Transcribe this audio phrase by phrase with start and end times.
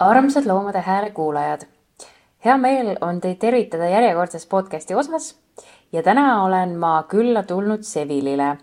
[0.00, 1.60] armsad Loomade Hääle kuulajad.
[2.44, 5.36] hea meel on teid tervitada järjekordses podcasti osas
[5.92, 8.56] ja täna olen ma külla tulnud Sevilile,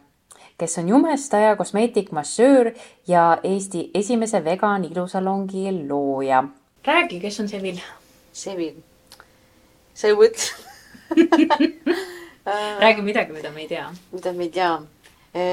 [0.58, 2.72] kes on jumestaja, kosmeetikmassöör
[3.08, 6.44] ja Eesti esimese vegan ilusalongi looja.
[6.88, 7.80] räägi, kes on Sevil?
[8.34, 8.74] Sevil,
[9.94, 10.54] sa ju mõtled
[12.84, 13.92] räägi midagi, mida me ei tea.
[14.12, 14.80] mida me ei tea.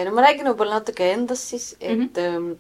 [0.05, 2.57] no ma räägin võib-olla natuke endast siis, et mm -hmm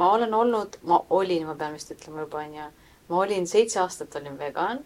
[0.00, 2.66] ma olen olnud, ma olin, ma pean vist ütlema juba onju,
[3.10, 4.80] ma olin seitse aastat olin vegan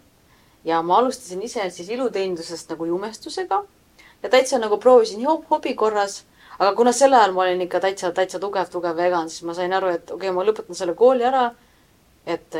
[0.64, 3.60] ja ma alustasin ise siis iluteenindusest nagu jumestusega
[4.22, 6.24] ja täitsa nagu proovisin hobi korras.
[6.58, 9.72] aga kuna sel ajal ma olin ikka täitsa, täitsa tugev, tugev vegan, siis ma sain
[9.72, 11.44] aru, et okei okay,, ma lõpetan selle kooli ära.
[12.26, 12.54] et,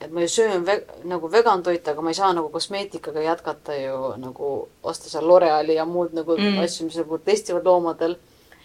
[0.00, 3.76] et ma ju söön ve nagu vegan toitu, aga ma ei saa nagu kosmeetikaga jätkata
[3.76, 4.50] ju nagu
[4.82, 6.60] osta seal L'Oreali ja muud nagu mm.
[6.64, 8.16] asju, mis nagu testivad loomadel.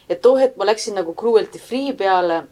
[0.09, 2.45] et too hetk ma läksin nagu cruelty free peale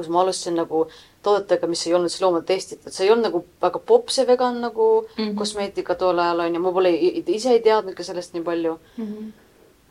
[0.00, 0.86] kus ma alustasin nagu
[1.24, 4.60] toodetega, mis ei olnud siis loomade testitud, see ei olnud nagu väga popp see vegan
[4.64, 5.36] nagu mm -hmm.
[5.38, 6.90] kosmeetika tol ajal onju, ma pole
[7.36, 9.06] ise ei teadnud ka sellest nii palju mm.
[9.06, 9.32] -hmm.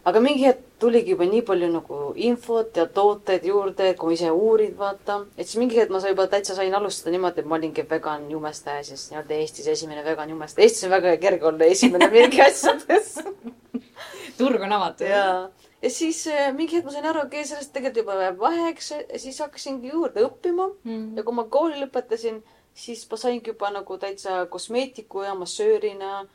[0.05, 4.77] aga mingi hetk tuligi juba nii palju nagu infot ja tooteid juurde, kui ise uurid,
[4.77, 7.85] vaata, et siis mingi hetk ma sain juba täitsa sain alustada niimoodi, et ma olingi
[7.89, 10.63] vegan jumestaja siis nii-öelda Eestis esimene vegan jumestaja.
[10.63, 13.19] Eestis on väga kerge olla esimene mingi asjades
[14.37, 15.07] turg on avatud.
[15.07, 15.49] jaa
[15.81, 18.93] ja siis äh, mingi hetk ma sain aru, okei okay,, sellest tegelikult juba jääb vaheks
[19.17, 20.89] siis hakkasingi juurde õppima mm.
[20.89, 21.17] -hmm.
[21.17, 22.41] ja kui ma kooli lõpetasin,
[22.73, 26.27] siis ma saingi juba nagu täitsa kosmeetiku ja massöörina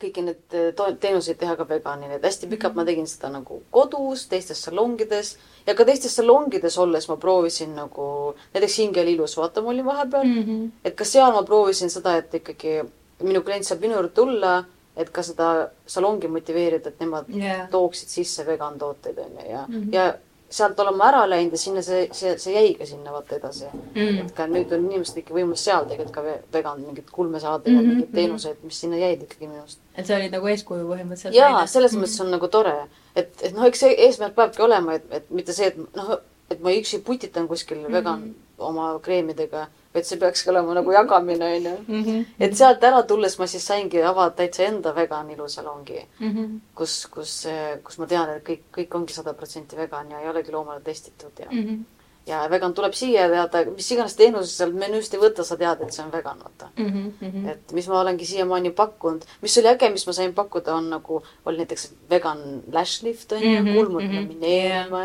[0.00, 4.26] kõiki need äh, teenuseid teha ka veganina, et hästi pikalt ma tegin seda nagu kodus,
[4.30, 5.34] teistes salongides
[5.66, 8.06] ja ka teistes salongides olles ma proovisin nagu,
[8.54, 10.70] näiteks Hingel ilus, vaata, ma olin vahepeal mm, -hmm.
[10.84, 12.80] et ka seal ma proovisin seda, et ikkagi
[13.22, 14.64] minu klient saab minu juurde tulla
[14.96, 17.68] et ka seda salongi motiveerida, et nemad yeah.
[17.70, 19.94] tooksid sisse vegan tooteid onju ja mm, -hmm.
[19.94, 20.14] ja
[20.50, 23.68] sealt olen ma ära läinud ja sinna see, see, see jäi ka sinna vaata edasi
[23.70, 24.16] mm..
[24.24, 26.24] et ka nüüd on inimestel ikka võimalus seal tegelikult ka
[26.56, 27.76] vegan mingit kulme saada mm -hmm.
[27.76, 28.16] ja mhm, mingeid mhm.
[28.16, 29.78] teenuseid, mis sinna jäid ikkagi minu arust.
[29.94, 31.34] et sa olid nagu eeskuju põhimõtteliselt.
[31.34, 32.04] jaa, selles mm -hmm.
[32.04, 32.74] mõttes on nagu tore,
[33.16, 36.18] et, et noh, eks see eesmärk peabki olema, et, et mitte see, et noh,
[36.50, 37.92] et ma üksi putitan kuskil mm -hmm.
[37.92, 41.76] vegan oma kreemidega et see peakski olema nagu jagamine, onju.
[41.88, 42.24] Mhm.
[42.38, 46.58] et sealt ära tulles ma siis saingi avada täitsa enda vegan ilusalongi mm, -hmm.
[46.74, 47.46] kus, kus,
[47.84, 51.32] kus ma tean, et kõik, kõik ongi sada protsenti vegan ja ei olegi loomale testitud
[51.38, 51.82] ja mm, -hmm.
[52.26, 55.92] ja vegan tuleb siia teada, mis iganes teenuse sealt menüüst ei võta, sa tead, et
[55.92, 57.12] see on vegan, vaata mm.
[57.20, 57.50] -hmm.
[57.50, 61.22] et mis ma olengi siiamaani pakkunud, mis oli äge, mis ma sain pakkuda, on nagu,
[61.44, 65.00] oli näiteks vegan lash lift onju -hmm., kulmude lamineerimine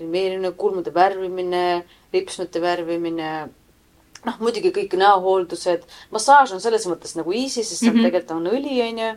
[0.00, 3.48] lamineerimine, kulmude värvimine, lipsnute värvimine
[4.26, 8.08] noh, muidugi kõik näohooldused, massaaž on selles mõttes nagu easy, sest seal mm -hmm.
[8.08, 9.10] tegelikult on õli, onju.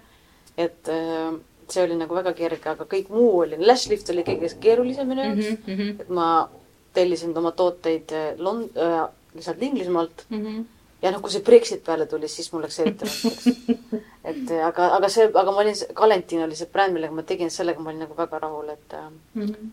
[0.58, 1.34] et äh,
[1.70, 5.26] see oli nagu väga kerge, aga kõik muu oli, lash lift oli kõige keerulisem minu
[5.26, 5.74] jaoks mm.
[5.74, 6.02] -hmm.
[6.02, 6.50] et ma
[6.94, 10.46] tellisin oma tooteid äh, Lond- äh,, lihtsalt Inglismaalt mm.
[10.46, 10.66] -hmm.
[11.02, 13.48] ja noh, kui see Brexit peale tuli, siis mul läks eriti raskeks.
[14.30, 17.52] et äh, aga, aga see, aga ma olin, Galentin oli see bränd, millega ma tegin,
[17.52, 19.00] sellega ma olin nagu väga rahul, et
[19.34, 19.42] mm.
[19.46, 19.72] -hmm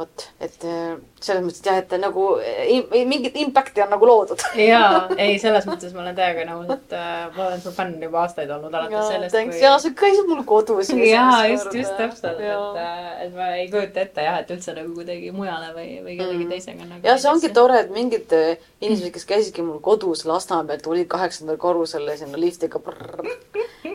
[0.00, 4.42] vot, et äh, selles mõttes, et jah, et nagu äh, mingit impact'i on nagu loodud.
[4.70, 8.22] jaa, ei, selles mõttes ma olen täiega nõus, et äh, ma olen su fänn juba
[8.24, 9.36] aastaid olnud alates ja, sellest.
[9.36, 9.60] Kui...
[9.64, 10.92] jaa, sa käisid mul kodus.
[10.96, 14.94] jaa, just, just täpselt, et, äh, et ma ei kujuta ette jah, et üldse nagu
[14.96, 16.54] kuidagi mujale või, või kellegi mm.
[16.56, 17.00] teisega nagu.
[17.06, 18.34] ja see ongi tore, et mingid
[18.80, 22.80] inimesed, kes käisidki mul kodus Lasnamäel, tulid kaheksandal korrusele sinna liftiga.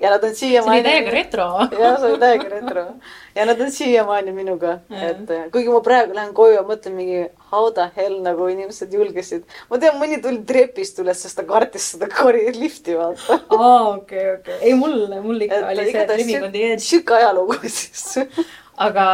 [0.01, 0.81] ja nad on siiamaani.
[0.81, 1.51] see oli täiega retro.
[1.73, 2.89] jah, see oli täiega retro
[3.35, 7.69] ja nad on siiamaani minuga, et kuigi ma praegu lähen koju ja mõtlen mingi how
[7.75, 9.45] the hell nagu inimesed julgesid.
[9.69, 13.39] ma tean, mõni tuli trepist üles, sest ta kartis seda kori lifti vaata.
[13.57, 14.59] aa, okei, okei.
[14.61, 16.85] ei, mul, mul ikka et, oli see tremmikondi ees.
[16.89, 18.05] sihuke ajalugu siis
[18.85, 19.07] aga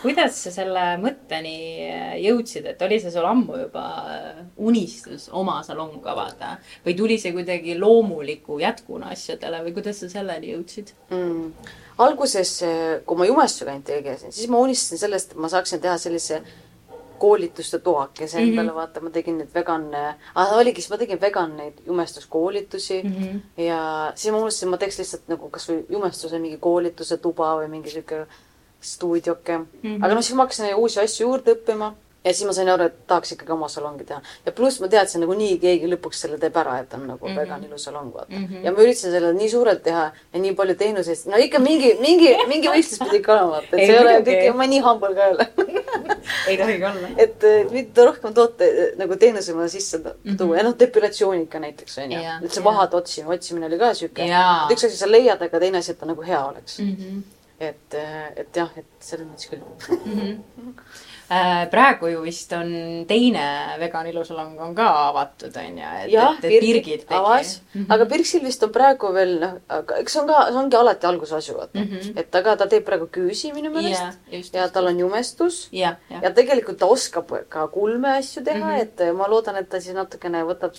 [0.00, 1.56] kuidas sa selle mõtteni
[2.24, 3.84] jõudsid, et oli see sul ammu juba
[4.56, 6.56] unistus oma salong avada
[6.86, 11.80] või tuli see kuidagi loomuliku jätkuna asjadele või kuidas sa selleni jõudsid mm.?
[11.98, 12.58] Alguses,
[13.06, 16.42] kui ma jumestusega tegelesin, siis ma unistasin sellest, et ma saaksin teha sellise
[17.18, 18.74] koolituste toakese endale mm, -hmm.
[18.74, 23.62] vaata, ma tegin neid vegan ah,, oligi, siis ma tegin vegan neid jumestuskoolitusi mm -hmm.
[23.62, 27.90] ja siis ma unustasin, ma teeks lihtsalt nagu kasvõi jumestuse mingi koolituse tuba või mingi
[27.90, 28.26] sihuke
[28.80, 29.66] stuudioke mm.
[29.82, 30.04] -hmm.
[30.04, 31.92] aga noh, siis ma hakkasin uusi asju juurde õppima
[32.24, 34.20] ja siis ma sain aru, et tahaks ikkagi oma salongi teha.
[34.46, 37.40] ja pluss ma teadsin nagunii keegi lõpuks selle teeb ära, et on nagu mm -hmm.
[37.40, 38.46] vegan ilus salong, vaata mm.
[38.46, 38.64] -hmm.
[38.64, 42.36] ja ma üritasin selle nii suurelt teha ja nii palju teenuseid, no ikka mingi, mingi,
[42.48, 45.14] mingi võistlus pidi ikka olema, vaata, et ei, see ei ole kõik, ma nii humble
[45.14, 45.48] ka ei ole
[46.48, 47.08] ei tohigi olla.
[47.16, 50.36] et eh, mida rohkem toote nagu teenuse mulle sisse Mhm.
[50.36, 52.40] tuua ja noh, depilatsiooni ka näiteks onju Jaa,.
[52.44, 54.26] et see vahade otsimine, otsimine oli ka siuke.
[54.26, 54.66] Jaa.
[54.66, 56.96] et üks asi sa leiad, aga teine asi, et ta nagu hea oleks mm..
[56.98, 57.22] Mhm.
[57.60, 57.98] et,
[58.36, 59.62] et jah, et selles mõttes küll.
[59.90, 60.38] Äh,
[61.70, 62.70] praegu ju vist on
[63.08, 63.44] teine
[63.80, 66.10] vegan ilusalong on ka avatud, onju.
[66.12, 67.18] jah, et Birgit Birgit tegi.
[67.18, 67.80] avas mm.
[67.80, 67.94] -hmm.
[67.94, 69.54] aga Birgsil vist on praegu veel noh,
[69.98, 71.88] eks see on ka, see ongi alati algusasju, vaata mm.
[71.88, 72.20] -hmm.
[72.20, 76.22] et aga ta teeb praegu küüsi minu meelest just, ja tal on jumestus jah, jah.
[76.22, 78.70] ja tegelikult ta oskab ka kulme asju teha mm.
[78.70, 78.82] -hmm.
[78.82, 80.72] et ma loodan, et ta siis natukene võtab,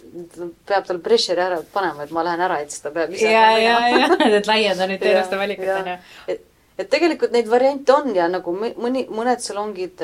[0.65, 3.57] peab tal pressure'i ära panema, et ma lähen ära, et siis ta peab ise ja,
[3.57, 5.97] ja, ja, et laiendada nüüd teenuste valikut, onju
[6.27, 6.37] jah..
[6.77, 10.01] et, tegelikult neid variante on ja nagu mõ- mõni, mõned salongid,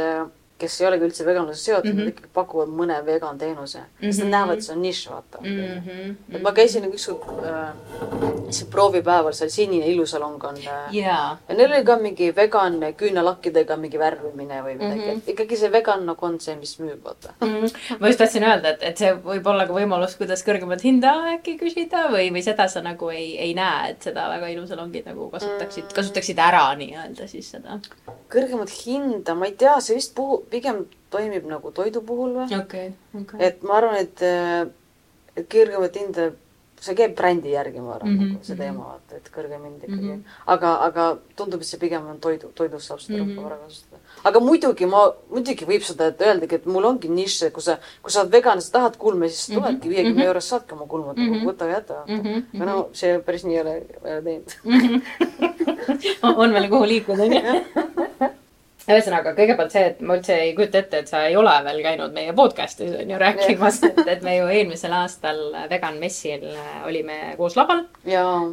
[0.62, 2.00] kes ei olegi üldse veganlusega seotud mm, Mhm.
[2.00, 2.06] -hmm.
[2.06, 3.86] nad ikkagi pakuvad mõne vegan teenuse mm.
[4.02, 4.12] -hmm.
[4.12, 4.36] sest nad Mhm.
[4.36, 5.48] näevad, et see on nišš, vaata mm.
[5.48, 6.36] Mhm, -hmm.
[6.36, 11.56] et ma käisin nagu ükskord äh, see proovipäeval seal Sinine ilusalong on äh, jaa, ja
[11.56, 15.10] neil oli ka mingi vegan küünelakkidega mingi värvimine või midagi Mhm.
[15.10, 15.18] mm, -hmm.
[15.18, 17.34] et ikkagi see vegan nagu on see, mis müüb, vaata.
[18.00, 21.58] ma just tahtsin öelda, et, et see võib olla ka võimalus, kuidas kõrgemat hinda äkki
[21.60, 25.94] küsida või, või seda sa nagu ei, ei näe, et seda väga ilusalongid nagu kasutaksid,
[25.94, 27.80] kasutaksid ära nii-öelda siis seda.
[28.31, 32.59] kõrgemat hinda, ma ei tea, see vist puhu, pigem toimib nagu toidu puhul või?
[32.59, 32.94] okei,
[33.24, 33.42] okei.
[33.48, 34.24] et ma arvan, et,
[35.38, 36.31] et kõrgemat hinda,
[36.81, 38.62] see käib brändi järgi, ma arvan mm, -hmm, nagu see mhm.
[38.63, 40.15] teema, vaata, et kõrgem hind ikkagi mm.
[40.15, 40.39] -hmm.
[40.56, 41.07] aga, aga
[41.38, 44.01] tundub, et see pigem on toidu, toidust saab seda rohkem ära kasutada.
[44.24, 48.24] aga muidugi ma, muidugi võib seda öeldagi, et mul ongi nišš, kui sa, kui sa
[48.24, 50.27] oled vegan, sa tahad kulme, siis Mhm, tuledki viiekümne mhm.
[50.33, 51.31] eurost saadki oma kulmud Mhm.
[51.33, 52.03] nagu võta või jäta.
[52.07, 53.75] Mhm, aga no see päris nii ei ole,
[54.06, 54.50] ei ole teinud.
[56.42, 58.31] on veel kuhu liikuda, onju.
[58.89, 62.16] ühesõnaga, kõigepealt see, et ma üldse ei kujuta ette, et sa ei ole veel käinud
[62.16, 66.48] meie podcast'is on ju rääkimas, et, et me ju eelmisel aastal vegan messil
[66.88, 67.86] olime koos laval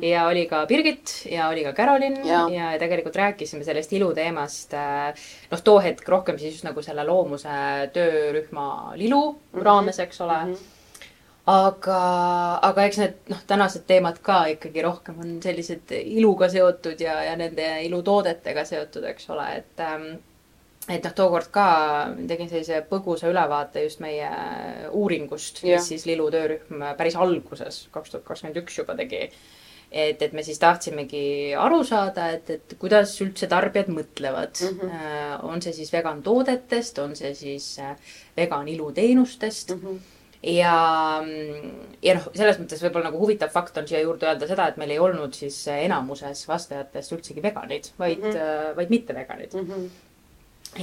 [0.04, 5.62] ja, oli ka Birgit ja oli ka Carolin ja, ja tegelikult rääkisime sellest iluteemast noh,
[5.64, 7.60] too hetk rohkem siis just nagu selle loomuse
[7.94, 9.38] töörühma lilu mm.
[9.38, 9.64] -hmm.
[9.64, 10.52] raames, eks ole mm.
[10.52, 10.77] -hmm
[11.48, 11.98] aga,
[12.68, 17.36] aga eks need noh, tänased teemad ka ikkagi rohkem on sellised iluga seotud ja, ja
[17.40, 20.08] nende ilutoodetega seotud, eks ole, et ähm,
[20.88, 21.68] et noh, tookord ka
[22.28, 24.28] tegin sellise põgusa ülevaate just meie
[24.96, 29.26] uuringust, mis siis Lilu töörühm päris alguses, kaks tuhat kakskümmend üks juba tegi
[29.90, 34.80] et, et me siis tahtsimegi aru saada, et, et kuidas üldse tarbijad mõtlevad mm.
[34.80, 35.48] -hmm.
[35.48, 37.96] on see siis vegan toodetest, on see siis äh,
[38.36, 39.82] vegan iluteenustest mm.
[39.82, 40.74] -hmm ja,
[42.02, 44.94] ja noh, selles mõttes võib-olla nagu huvitav fakt on siia juurde öelda seda, et meil
[44.94, 48.36] ei olnud siis enamuses vastajatest üldsegi veganid, vaid mm.
[48.36, 48.76] -hmm.
[48.76, 49.54] vaid mitte veganid.
[49.54, 49.88] Mhm.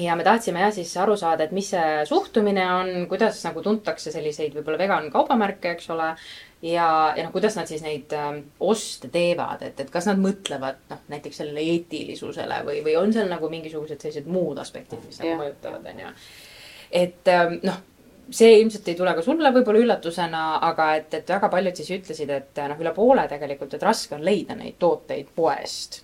[0.02, 4.12] ja me tahtsime jah siis aru saada, et mis see suhtumine on, kuidas nagu tuntakse
[4.12, 6.16] selliseid võib-olla vegan kaubamärke, eks ole.
[6.62, 10.76] ja, ja noh, kuidas nad siis neid ähm, oste teevad, et, et kas nad mõtlevad
[10.90, 15.38] noh, näiteks sellele eetilisusele või, või on seal nagu mingisugused sellised muud aspektid, mis nagu
[15.44, 16.16] mõjutavad, onju.
[16.92, 17.84] et ähm, noh,
[18.34, 22.32] see ilmselt ei tule ka sulle võib-olla üllatusena, aga et, et väga paljud siis ütlesid,
[22.34, 26.02] et noh, üle poole tegelikult, et raske on leida neid tooteid poest.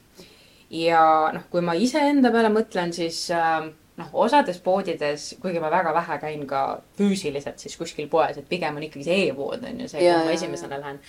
[0.71, 1.03] Ja
[1.33, 3.65] noh, kui ma iseenda peale mõtlen, siis äh,
[3.99, 6.61] noh, osades poodides, kuigi ma väga vähe käin ka
[6.97, 10.35] füüsiliselt siis kuskil poes, et pigem on ikkagi see e-pood on ju see, kuhu ma
[10.35, 10.99] esimesena lähen.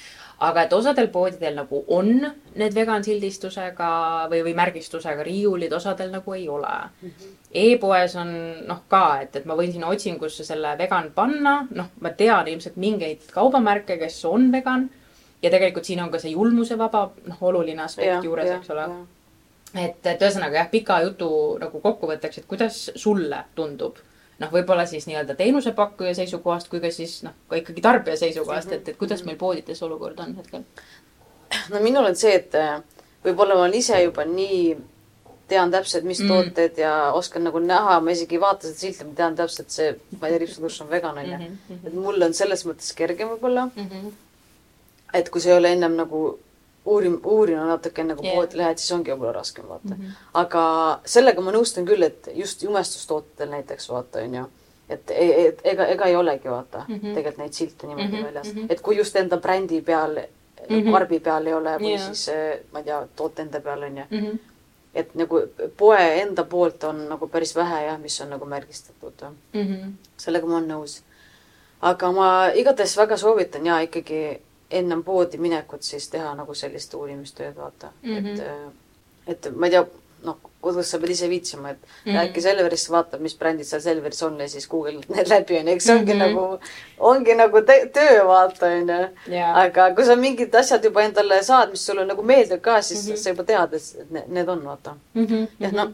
[0.42, 2.10] aga et osadel poodidel nagu on
[2.58, 3.92] need vegan sildistusega
[4.32, 7.08] või, või märgistusega riiulid, osadel nagu ei ole mm.
[7.08, 7.38] -hmm.
[7.62, 8.34] E-poes on
[8.66, 12.76] noh ka, et, et ma võin sinna otsingusse selle vegan panna, noh, ma tean ilmselt
[12.76, 14.90] mingeid kaubamärke, kes on vegan
[15.42, 18.88] ja tegelikult siin on ka see julmusevaba, noh, oluline aspekt juures, eks ole
[19.74, 21.28] et, et ühesõnaga jah, pika jutu
[21.60, 23.96] nagu kokkuvõtteks, et kuidas sulle tundub?
[24.42, 28.88] noh, võib-olla siis nii-öelda teenusepakkuja seisukohast kui ka siis noh, ka ikkagi tarbija seisukohast, et,
[28.88, 30.64] et kuidas meil poodides olukord on hetkel?
[31.70, 32.80] no minul on see, et äh,
[33.24, 34.76] võib-olla ma olen ise juba nii,
[35.48, 36.26] tean täpselt, mis Mm.
[36.26, 36.28] mm.
[36.32, 39.90] tooted ja oskan nagu näha, ma isegi ei vaata seda silti, ma tean täpselt see,
[40.20, 41.58] ma ei tea, ripsudušš on vegan onju mm.
[41.68, 41.86] -hmm.
[41.86, 44.08] et mul on selles mõttes kergem võib-olla, Mhm.
[45.14, 46.38] et kui sa ei ole ennem nagu
[46.86, 48.32] uurim-, uurinud natuke nagu Jah.
[48.32, 48.36] yeah.
[48.36, 50.00] poodi lähed, siis ongi võib-olla raskem vaata mm.
[50.00, 50.26] -hmm.
[50.34, 50.64] aga
[51.04, 54.44] sellega ma nõustun küll, et just jumestustootetel näiteks vaata onju,
[54.88, 56.94] et e- e- ega, ega ei olegi vaata mm.
[56.94, 57.14] -hmm.
[57.14, 58.26] tegelikult neid silte niimoodi mm -hmm.
[58.26, 58.60] väljas mm.
[58.60, 58.72] -hmm.
[58.72, 60.16] et kui just enda brändi peal
[60.68, 60.80] mm.
[60.80, 60.92] -hmm.
[60.92, 62.06] karbi peal ei ole või yeah.
[62.06, 64.36] siis eh, ma ei tea, toote enda peal onju Mhm.
[64.94, 65.40] et nagu
[65.76, 69.12] poe enda poolt on nagu päris vähe jah, mis on nagu märgistatud.
[69.54, 69.92] Mhm.
[70.16, 71.00] sellega ma olen nõus.
[71.80, 74.40] aga ma igatahes väga soovitan ja ikkagi
[74.72, 78.12] ennem poodi minekut siis teha nagu sellist uurimistööd, vaata mm.
[78.12, 78.26] Mhm.
[78.26, 78.70] -hmm.
[79.26, 79.84] et, et ma ei tea,
[80.24, 82.16] noh, kodus sa pead ise viitsima, et mm Mhm.
[82.16, 82.24] -hmm.
[82.28, 85.84] äkki Selverist vaatad, mis brändid seal Selveris on ja siis guugeldad need läbi onju, eks
[85.84, 86.28] see ongi mm Mhm.
[86.28, 86.34] -hmm.
[86.34, 86.60] nagu,
[86.98, 87.58] ongi nagu
[87.92, 89.08] töö vaata onju.
[89.54, 93.08] Aga kui sa mingid asjad juba endale saad, mis sulle nagu meeldivad ka, siis mm
[93.08, 93.14] Mhm.
[93.16, 93.22] -hmm.
[93.22, 95.46] sa juba tead, et need, on vaata Mhm.
[95.60, 95.92] jah, no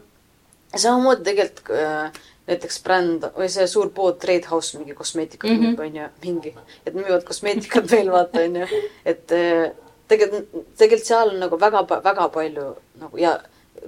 [0.77, 2.11] samamoodi tegelikult äh,
[2.49, 5.61] näiteks bränd või see suur pood Trade House mingi kosmeetikat Mhm.
[5.67, 8.67] müüb, onju, mingi, et müüvad kosmeetikat veel vaata, onju.
[9.05, 9.71] et eh,
[10.09, 13.39] tegelikult, tegelikult seal on nagu väga, väga palju nagu ja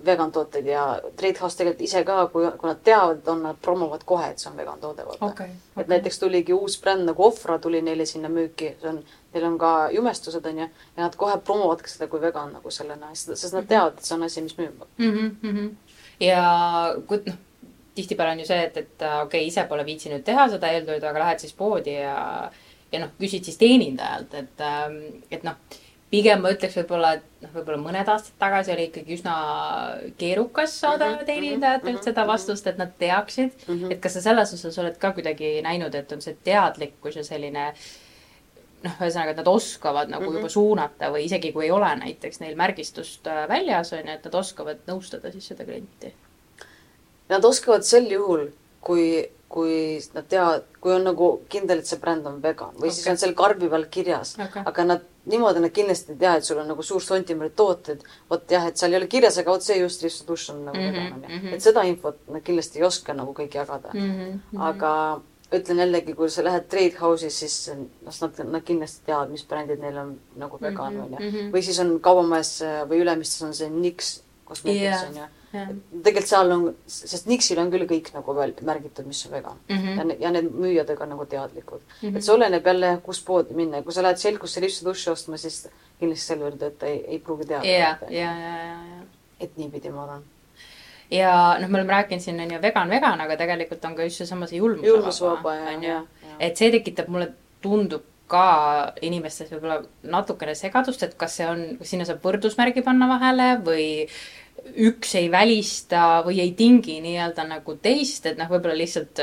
[0.05, 4.05] vegan tooteid ja Trade House tegelikult ise ka, kui, kui nad teavad, on, nad promovad
[4.07, 7.57] kohe, et see on vegan toode, vaata okei et näiteks tuligi uus bränd nagu Ofra
[7.59, 9.03] tuli neile sinna müüki, see on,
[9.33, 13.35] neil on ka jumestused onju ja nad kohe promovadki seda kui vegan nagu sellena, sest,
[13.35, 14.85] sest nad teavad, et see on asi, mis müüb.
[14.97, 15.37] mm.
[15.43, 15.69] -hmm.
[16.19, 17.35] ja kui noh,
[18.01, 21.05] tihtipeale on ju see, et, et äh, okei okay,, ise pole viitsinud teha seda eeltööd,
[21.05, 22.17] aga lähed siis poodi ja,
[22.91, 24.67] ja noh, küsid siis teenindajalt, et,
[25.31, 25.79] et noh,
[26.11, 29.33] pigem ma ütleks võib-olla, et noh, võib-olla mõned aastad tagasi oli ikkagi üsna
[30.19, 33.91] keerukas saada mm -hmm, teenindajatelt mm -hmm, seda vastust, et nad teaksid mm, -hmm.
[33.91, 37.73] et kas sa selles osas oled ka kuidagi näinud, et on see teadlikkus ja selline
[38.83, 40.41] noh, ühesõnaga, et nad oskavad nagu mm -hmm.
[40.41, 44.25] juba suunata või isegi kui ei ole näiteks neil märgistust äh, väljas, on ju, et
[44.25, 46.13] nad oskavad nõustada siis seda klienti.
[47.31, 48.49] Nad oskavad sel juhul,
[48.83, 49.05] kui,
[49.51, 49.77] kui
[50.15, 52.97] nad teavad, kui on nagu kindel, et see bränd on vegan või okay.
[52.97, 56.47] siis on seal karbi peal kirjas okay., aga nad niimoodi nad kindlasti ei tea, et
[56.47, 58.03] sul on nagu suur sontimärk tooted.
[58.29, 60.77] vot jah, et seal ei ole kirjas, aga vot see just Risto Dušš on nagu
[60.77, 61.53] mm -hmm, vegan onju -hmm..
[61.53, 64.15] et seda infot nad kindlasti ei oska nagu kõik jagada mm.
[64.15, 64.63] -hmm.
[64.69, 65.21] aga
[65.51, 67.71] ütlen jällegi, kui sa lähed Trade House'is, siis
[68.01, 71.51] noh, nad, nad kindlasti teavad, mis brändid neil on nagu vegan onju mm -hmm..
[71.53, 75.69] või siis on kaubamajas või Ülemistes on see Nix kosmeetiks onju yeah.
[76.03, 79.77] tegelikult seal on, sest Nixil on küll kõik nagu veel märgitud, mis on vegan mm.
[79.77, 79.97] -hmm.
[79.97, 81.93] ja, ne, ja need müüjad on nagu teadlikud mm.
[82.01, 82.17] -hmm.
[82.17, 83.81] et see oleneb jälle, kus poodi minna.
[83.83, 85.67] kui sa lähed selgusse Lipsi duši ostma, siis
[85.99, 87.67] kindlasti selle juurde, et ei, ei pruugi teada.
[87.67, 89.03] ja, ja, ja, ja, ja.
[89.39, 90.23] et niipidi ma arvan.
[91.11, 94.23] ja noh, me oleme rääkinud siin on ju vegan, vegan, aga tegelikult on ka just
[94.23, 95.55] seesama see julmusvaba.
[95.55, 96.07] jah, jah.
[96.39, 98.43] et see tekitab, mulle tundub ka
[99.03, 103.87] inimestes võib-olla natukene segadust, et kas see on, kas sinna saab võrdusmärgi panna vahele või
[104.71, 109.19] üks ei välista või ei tingi nii-öelda nagu teist, et noh, võib-olla lihtsalt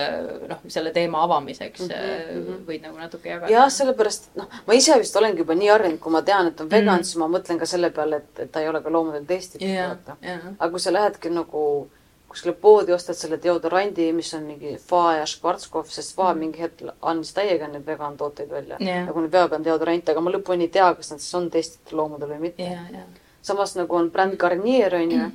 [0.51, 2.65] noh, selle teema avamiseks mm -hmm.
[2.69, 3.53] võid nagu natuke jagada.
[3.53, 6.71] jah, sellepärast noh, ma ise vist olengi juba nii harjunud, kui ma tean, et on
[6.71, 7.05] vegan mm, -hmm.
[7.05, 9.97] siis ma mõtlen ka selle peale, et, et ta ei ole ka loomadel testitud yeah,.
[10.23, 10.41] Yeah.
[10.59, 11.89] aga kui sa lähedki nagu
[12.29, 16.39] kuskile poodi, ostad selle deodorandi, mis on mingi Fa ja Schwarzkopf, sest Fa Mhm.
[16.39, 19.07] mingi hetk andis täiega neid vegan tooteid välja yeah..
[19.07, 22.29] nagu need vegan deodorante, aga ma lõpuni ei tea, kas nad siis on testitud loomadel
[22.29, 22.91] või mitte yeah,.
[22.93, 23.07] Yeah.
[23.43, 25.31] Samas nagu on bränd Garnier onju,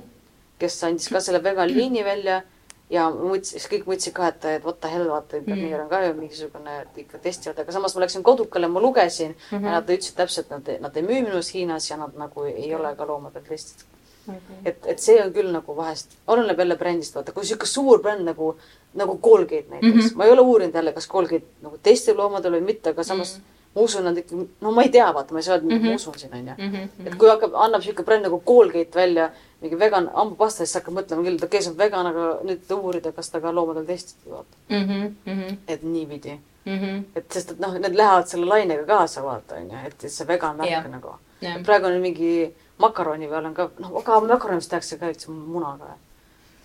[0.59, 2.41] kes andis ka selle vegan liini välja
[2.89, 6.13] ja mõtlesin, kõik mõtlesid ka, et, et what the hell, vaata, Garnier on ka ju
[6.13, 9.63] mingisugune ikka testivad, aga samas ma läksin kodukale, ma lugesin mm Mhm.
[9.63, 9.65] -hmm.
[9.65, 12.75] ja nad ütlesid täpselt, nad, nad ei müü minu arust Hiinas ja nad nagu ei
[12.75, 13.87] ole ka loomadel testitud
[14.27, 14.55] Okay.
[14.65, 18.23] et, et see on küll nagu vahest, oleneb jälle brändist, vaata, kui sihuke suur bränd
[18.23, 18.55] nagu,
[18.93, 20.07] nagu Colgate näiteks mm, Mhm.
[20.07, 20.15] -hmm.
[20.15, 23.41] ma ei ole uurinud jälle, kas Colgate nagu testib loomadel või mitte, aga samas mm
[23.41, 23.52] -hmm.
[23.75, 25.89] Ma usun, nad ikka, no ma ei tea, vaata, ma ei saa öelda mm, -hmm.
[25.89, 26.53] ma usun siin, onju.
[26.57, 29.29] Mhm, et kui hakkab, annab sihuke bränd nagu Colgate välja,
[29.61, 32.73] mingi vegan hambapasta, siis hakkab mõtlema küll, et okei okay,, see on vegan, aga nüüd
[32.77, 34.57] uurida, kas ta ka loomadel testitud, vaata.
[34.69, 35.15] mm.
[35.25, 35.57] -hmm.
[35.67, 36.79] et niipidi mm.
[36.79, 37.03] -hmm.
[37.15, 40.69] et sest, et noh, need lähevad selle lainega kaasa, vaata, onju, et see vegan värk
[40.71, 40.89] Jah.
[40.89, 41.63] nagu Jah.
[41.63, 45.95] praegu on mingi makaroni peal on ka, noh, aga makaronist tehakse ka üldse munaga.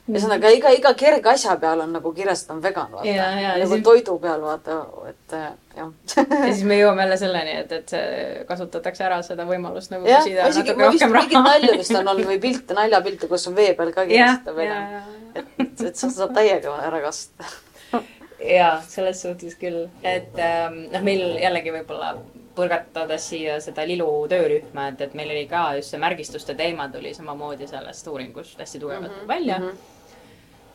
[0.08, 3.06] Ühesõnaga iga, iga kerge asja peal on nagu kirjas, et on vegan, vaata.
[3.08, 4.78] Ja, ja, ja nagu siin- toidu peal, vaata,
[5.10, 5.46] et äh,
[5.76, 5.92] jah.
[6.48, 10.24] ja siis me jõuame jälle selleni, et, et see kasutatakse ära seda võimalust nagu jah,
[10.24, 11.44] küsida isegi natuke rohkem raha.
[11.50, 14.64] nalja vist on olnud või pilte, naljapilte, kus on vee peal ka jah, kirjas, et
[14.64, 17.52] ja, ja, et, et sa saad täiega ära kasutada.
[18.58, 22.14] ja selles suhtes küll, et ähm, noh, meil jällegi võib-olla
[22.58, 27.12] põrgatades siia seda Lilu töörühma, et, et meil oli ka just see märgistuste teema tuli
[27.14, 29.28] samamoodi sellest uuringust hästi tugevalt mm -hmm.
[29.28, 29.68] välja mm.
[29.68, 29.94] -hmm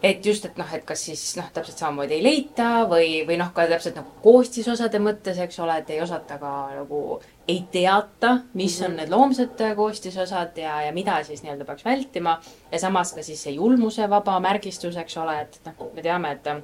[0.03, 3.53] et just, et noh, et kas siis noh, täpselt samamoodi ei leita või, või noh,
[3.55, 8.75] ka täpselt nagu koostisosade mõttes, eks ole, et ei osata ka nagu, ei teata, mis
[8.79, 8.89] mm -hmm.
[8.89, 12.39] on need loomsed koostisosad ja, ja mida siis nii-öelda peaks vältima.
[12.71, 16.63] ja samas ka siis see julmusevaba märgistus, eks ole, et noh, me teame, et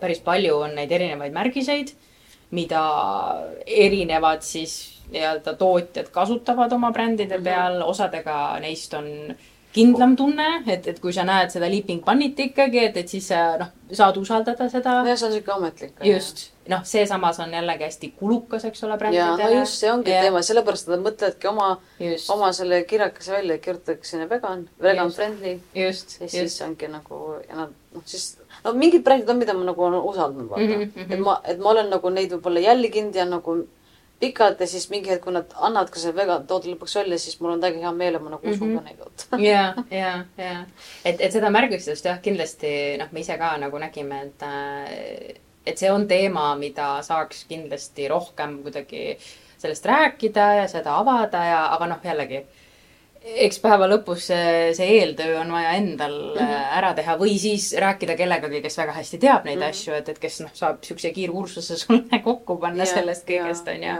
[0.00, 1.92] päris palju on neid erinevaid märgiseid,
[2.50, 2.82] mida
[3.66, 9.36] erinevad siis nii-öelda tootjad kasutavad oma brändide peal, osadega neist on
[9.74, 13.28] kindlam tunne, et, et kui sa näed seda Leaping Bunny't ikkagi, et, et siis
[13.60, 15.00] noh, saad usaldada seda.
[15.08, 15.94] jah, see on siuke ametlik.
[16.06, 20.14] just, noh, see samas on jällegi hästi kulukas, eks ole, ja no just, see ongi
[20.14, 20.22] Ja.
[20.26, 21.68] teema, sellepärast nad mõtlevadki oma,
[22.36, 25.16] oma selle kirjakese välja, kirjutatakse sinna vegan, vegan Just.
[25.16, 26.34] friendly just, just.
[26.36, 30.02] siis ongi nagu ja nad noh, siis no mingid brändid on, mida ma nagu olen
[30.10, 30.90] usaldanud vaata mm.
[30.96, 31.12] -hmm.
[31.12, 33.56] et ma, et ma olen nagu neid võib-olla jälginud ja nagu
[34.24, 37.38] pikalt ja siis mingi hetk, kui nad annavad ka selle vegan toote lõpuks välja, siis
[37.44, 38.78] mul on täiega hea meel ja ma nagu usun Mhm.
[38.78, 39.40] ka neid vaata.
[39.50, 39.62] ja,
[39.92, 40.56] ja, ja
[41.04, 45.78] et, et seda märgistust jah, kindlasti noh, me ise ka nagu nägime, et äh, et
[45.80, 49.14] see on teema, mida saaks kindlasti rohkem kuidagi
[49.62, 52.42] sellest rääkida ja seda avada ja, aga noh, jällegi
[53.24, 56.66] eks päeva lõpus see, see eeltöö on vaja endal mm -hmm.
[56.78, 59.70] ära teha või siis rääkida kellegagi, kes väga hästi teab neid mm -hmm.
[59.70, 63.96] asju, et, et kes noh, saab siukse kiirkursuse sulle kokku panna yeah, sellest kõigest, onju.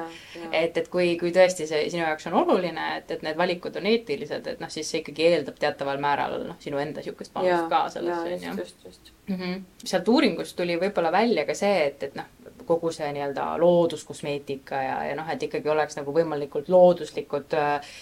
[0.52, 3.86] et, et kui, kui tõesti see sinu jaoks on oluline, et, et need valikud on
[3.86, 7.88] eetilised, et noh, siis see ikkagi eeldab teataval määral noh, sinu enda siukest panust ka
[7.88, 8.60] sellesse, onju.
[8.60, 9.12] just, just.
[9.26, 9.60] Mhm.
[9.84, 12.24] sealt uuringust tuli võib-olla välja ka see, et, et noh,
[12.66, 17.94] kogu see nii-öelda looduskosmeetika ja, ja noh, et ikkagi oleks nagu võimalikult looduslikud äh,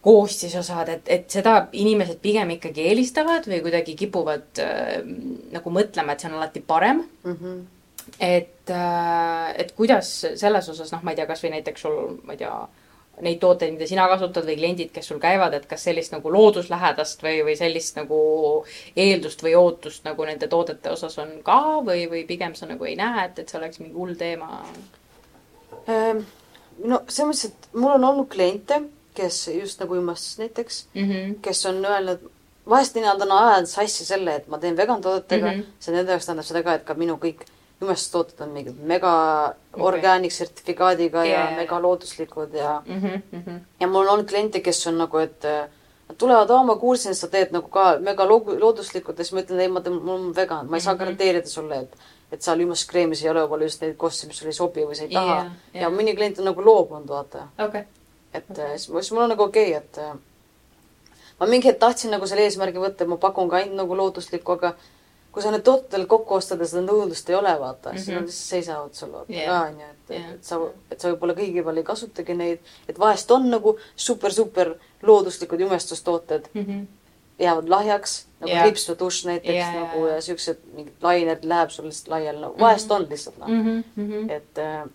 [0.00, 4.94] koostisosad, et, et seda inimesed pigem ikkagi eelistavad või kuidagi kipuvad äh,
[5.52, 7.34] nagu mõtlema, et see on alati parem mm.
[7.34, 7.58] -hmm.
[8.16, 12.40] et äh,, et kuidas selles osas, noh, ma ei tea, kasvõi näiteks sul, ma ei
[12.40, 12.54] tea,
[13.20, 17.20] neid tooteid, mida sina kasutad või kliendid, kes sul käivad, et kas sellist nagu looduslähedast
[17.22, 18.20] või, või sellist nagu
[18.96, 22.96] eeldust või ootust nagu nende toodete osas on ka või, või pigem sa nagu ei
[22.96, 24.62] näe, et, et see oleks mingi hull teema
[25.88, 26.24] ähm,?
[26.84, 28.80] no selles mõttes, et mul on olnud kliente
[29.14, 31.34] kes just nagu uimastas näiteks mm, -hmm.
[31.42, 32.30] kes on öelnud,
[32.68, 35.80] vahest nii-öelda on ajanud sassi selle, et ma teen vegan toodetega mm, -hmm.
[35.80, 37.44] see nende jaoks tähendab seda ka, et ka minu kõik
[37.80, 39.12] imestustooted on mingid mega
[39.72, 39.84] okay.
[39.84, 41.50] organic sertifikaadiga yeah.
[41.50, 43.60] ja mega looduslikud ja mm, -hmm.
[43.80, 45.42] ja mul on kliente, kes on nagu, et
[46.08, 49.40] nad tulevad, aa, ma kuulsin, et sa teed nagu ka mega looduslikud ja siis ma
[49.40, 50.98] ütlen, ei, ma teen, mul on vegan, ma ei saa mm -hmm.
[50.98, 51.96] garanteerida sulle, et
[52.32, 55.02] et seal ümaskreemis ei ole võib-olla just neid koste, mis sulle ei sobi või sa
[55.02, 55.46] ei taha yeah,.
[55.74, 55.82] Yeah.
[55.82, 57.84] ja mõni klient on nagu loobunud, vaata okay
[58.34, 58.78] et okay.
[58.78, 60.14] siis, mul on nagu okei okay,, et äh,
[61.40, 64.58] ma mingi hetk tahtsin nagu selle eesmärgi võtta, et ma pakun ka ainult nagu looduslikku,
[64.58, 64.74] aga
[65.30, 67.98] kui sa need tooted kokku ostad ja seda nõudlust ei ole, vaata mm, -hmm.
[67.98, 68.26] siis nad mhm.
[68.26, 69.48] lihtsalt seisavad sul vaata yeah.
[69.48, 70.58] ka onju, et yeah., et sa,
[70.90, 76.50] et sa võib-olla kõigi peal ei kasutagi neid, et vahest on nagu super-super looduslikud jumestustooted
[76.54, 76.86] mm, -hmm.
[77.38, 78.64] jäävad lahjaks nagu yeah.
[78.64, 82.90] ripsudušš näiteks yeah, nagu ja siuksed mingid lained läheb sul lihtsalt laiali, no vahest mm
[82.90, 83.02] -hmm.
[83.02, 84.88] on lihtsalt noh mm -hmm., et, äh,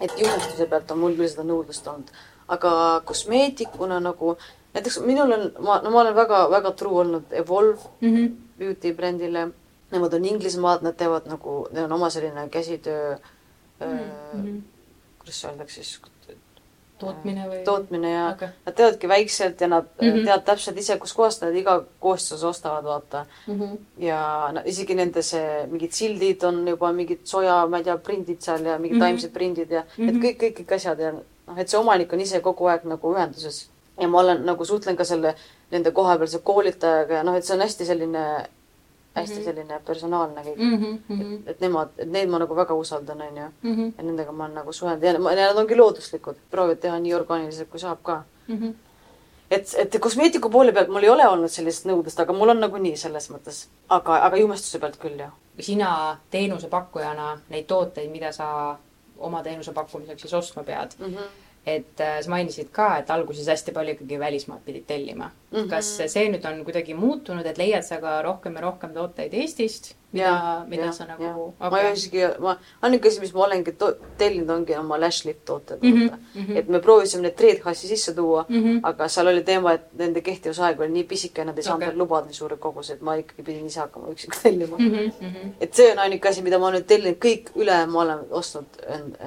[0.00, 2.10] et jumestuse pealt on mul küll seda nõudlust olnud
[2.52, 4.36] aga kosmeetikuna nagu
[4.74, 8.30] näiteks minul on, ma, no ma olen väga-väga true olnud Evolve mm -hmm.
[8.58, 9.48] beauty brändile.
[9.92, 13.16] Nemad on Inglismaad, nad teevad nagu, neil on oma selline käsitöö
[13.80, 13.98] mm,
[14.34, 14.60] -hmm.
[15.18, 16.00] kuidas öeldakse siis,
[17.02, 17.60] tootmine või?
[17.66, 18.54] tootmine ja okay.
[18.66, 20.24] nad teevadki väikselt ja nad mm -hmm.
[20.24, 23.60] teavad täpselt ise, kuskohast nad iga koostise ostavad, vaata mm.
[23.60, 23.76] -hmm.
[24.06, 28.40] ja no, isegi nende see mingid sildid on juba mingid soja, ma ei tea, prindid
[28.40, 29.06] seal ja mingid mm -hmm.
[29.06, 30.08] taimsed prindid ja mm -hmm.
[30.08, 31.12] et kõik, kõik, kõik asjad ja
[31.46, 33.68] noh, et see omanik on ise kogu aeg nagu ühenduses
[34.00, 35.34] ja ma olen nagu suhtlen ka selle
[35.70, 38.22] nende kohapealse koolitajaga ja noh, et see on hästi selline,
[39.14, 39.44] hästi mm -hmm.
[39.44, 40.76] selline personaalne kõik mm.
[40.76, 41.34] -hmm.
[41.34, 43.48] et, et nemad, et neid ma nagu väga usaldan, onju.
[43.62, 43.88] Mhm.
[43.98, 47.80] ja nendega ma olen nagu suhelnud ja nad ongi looduslikud, proovivad teha nii orgaaniliselt kui
[47.80, 48.58] saab ka mm.
[48.58, 48.74] -hmm.
[49.50, 52.96] et, et kosmeetiku poole pealt mul ei ole olnud sellist nõudlust, aga mul on nagunii
[52.96, 55.32] selles mõttes, aga, aga jumestuse pealt küll, jah.
[55.60, 58.78] sina teenusepakkujana neid tooteid, mida sa
[59.28, 61.14] oma teenuse pakkumiseks siis ostma pead mm.
[61.14, 65.58] -hmm et äh, sa mainisid ka, et alguses hästi palju ikkagi välismaalt pidid tellima mm.
[65.58, 65.68] -hmm.
[65.70, 69.94] kas see nüüd on kuidagi muutunud, et leiad sa ka rohkem ja rohkem tooteid Eestist?
[70.12, 71.70] Mida, mida ja, sa nagu okay..
[71.70, 73.74] ma isegi, ma, ainuke asi, mis ma olengi
[74.18, 75.92] tellinud, ongi oma lash lift tooted mm.
[75.92, 76.58] -hmm, mm -hmm.
[76.58, 78.80] et me proovisime need treadhassi sisse tuua mm, -hmm.
[78.82, 81.96] aga seal oli teema, et nende kehtivusaeg oli nii pisike, nad ei saanud okay.
[81.96, 84.90] lubada nii suure koguse, et ma ikkagi pidin ise hakkama üksinda tellima mm.
[84.90, 85.50] -hmm.
[85.60, 88.66] et see on ainuke asi, mida ma olen tellinud, kõik üle ma olen ostnud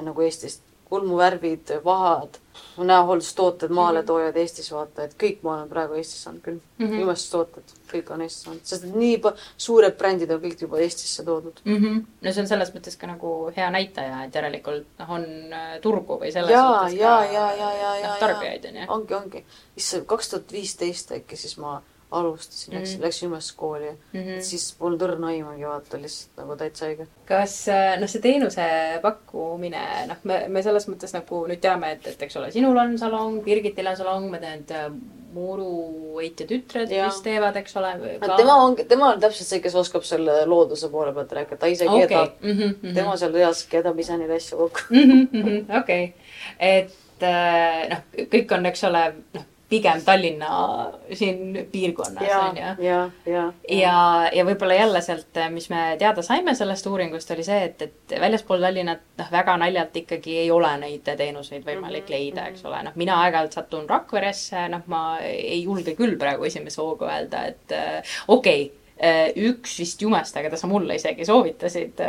[0.02, 2.38] nagu Eestist kulmuvärvid, vahad,
[2.78, 7.02] näohooldustooted, maaletoojad Eestis vaata, et kõik ma olen praegu Eestis saanud küll mm -hmm..
[7.06, 9.22] imestustooted, kõik on Eestis saanud, sest nii
[9.58, 11.76] suured brändid on kõik juba Eestisse toodud mm.
[11.76, 12.04] -hmm.
[12.22, 16.20] no see on selles mõttes ka nagu hea näitaja, et järelikult noh, on äh, turgu
[16.20, 18.86] või selles ja, suhtes ja, ka ja, ja, ja, ja, tarbijaid on ju.
[18.88, 19.46] ongi, ongi.
[19.78, 22.80] issand, kaks tuhat viisteist äkki siis ma alustasin mm, -hmm.
[22.80, 24.40] läksin, läksin ümeskooli mm, -hmm.
[24.40, 27.08] siis polnud õrna aimugi vaata, lihtsalt nagu täitsa õige.
[27.26, 28.68] kas äh, noh, see teenuse
[29.02, 32.98] pakkumine, noh, me, me selles mõttes nagu nüüd teame, et, et eks ole, sinul on
[33.02, 34.92] salong, Birgitil on salong, ma tean, et äh,
[35.36, 37.90] Muru Eit ja tütred vist teevad, eks ole.
[38.38, 41.90] tema on, tema on täpselt see, kes oskab selle looduse poole pealt rääkida, ta ise
[41.90, 42.08] okay.
[42.08, 42.62] keedab mm.
[42.62, 42.94] -hmm.
[42.94, 44.86] tema seal reas keedab ise neid asju kokku.
[44.94, 46.14] Mhm, okei,
[46.60, 52.86] et äh, noh, kõik on, eks ole, noh pigem Tallinna siin piirkonnas on ju.
[52.86, 57.64] ja, ja, ja, ja võib-olla jälle sealt, mis me teada saime sellest uuringust, oli see,
[57.70, 62.18] et, et väljaspool Tallinnat noh, väga naljalt ikkagi ei ole neid teenuseid võimalik mm -hmm.
[62.18, 66.82] leida, eks ole, noh, mina aeg-ajalt satun Rakveresse, noh, ma ei julge küll praegu esimese
[66.82, 72.04] hooga öelda, et äh, okei okay, äh, üks vist jumesta, keda sa mulle isegi soovitasid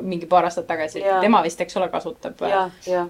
[0.00, 2.42] mingi paar aastat tagasi, tema vist, eks ole, kasutab.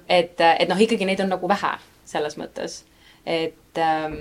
[0.08, 1.72] et, et noh, ikkagi neid on nagu vähe
[2.04, 2.84] selles mõttes
[3.26, 4.14] et ähm,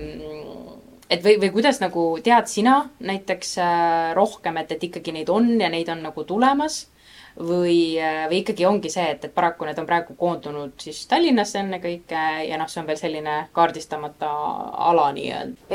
[1.09, 5.53] et või, või kuidas nagu tead sina näiteks äh, rohkem, et, et ikkagi neid on
[5.61, 6.85] ja neid on nagu tulemas
[7.39, 7.97] või,
[8.29, 12.57] või ikkagi ongi see, et, et paraku need on praegu koondunud siis Tallinnasse ennekõike ja
[12.59, 14.31] noh, see on veel selline kaardistamata
[14.87, 15.67] ala nii-öelda.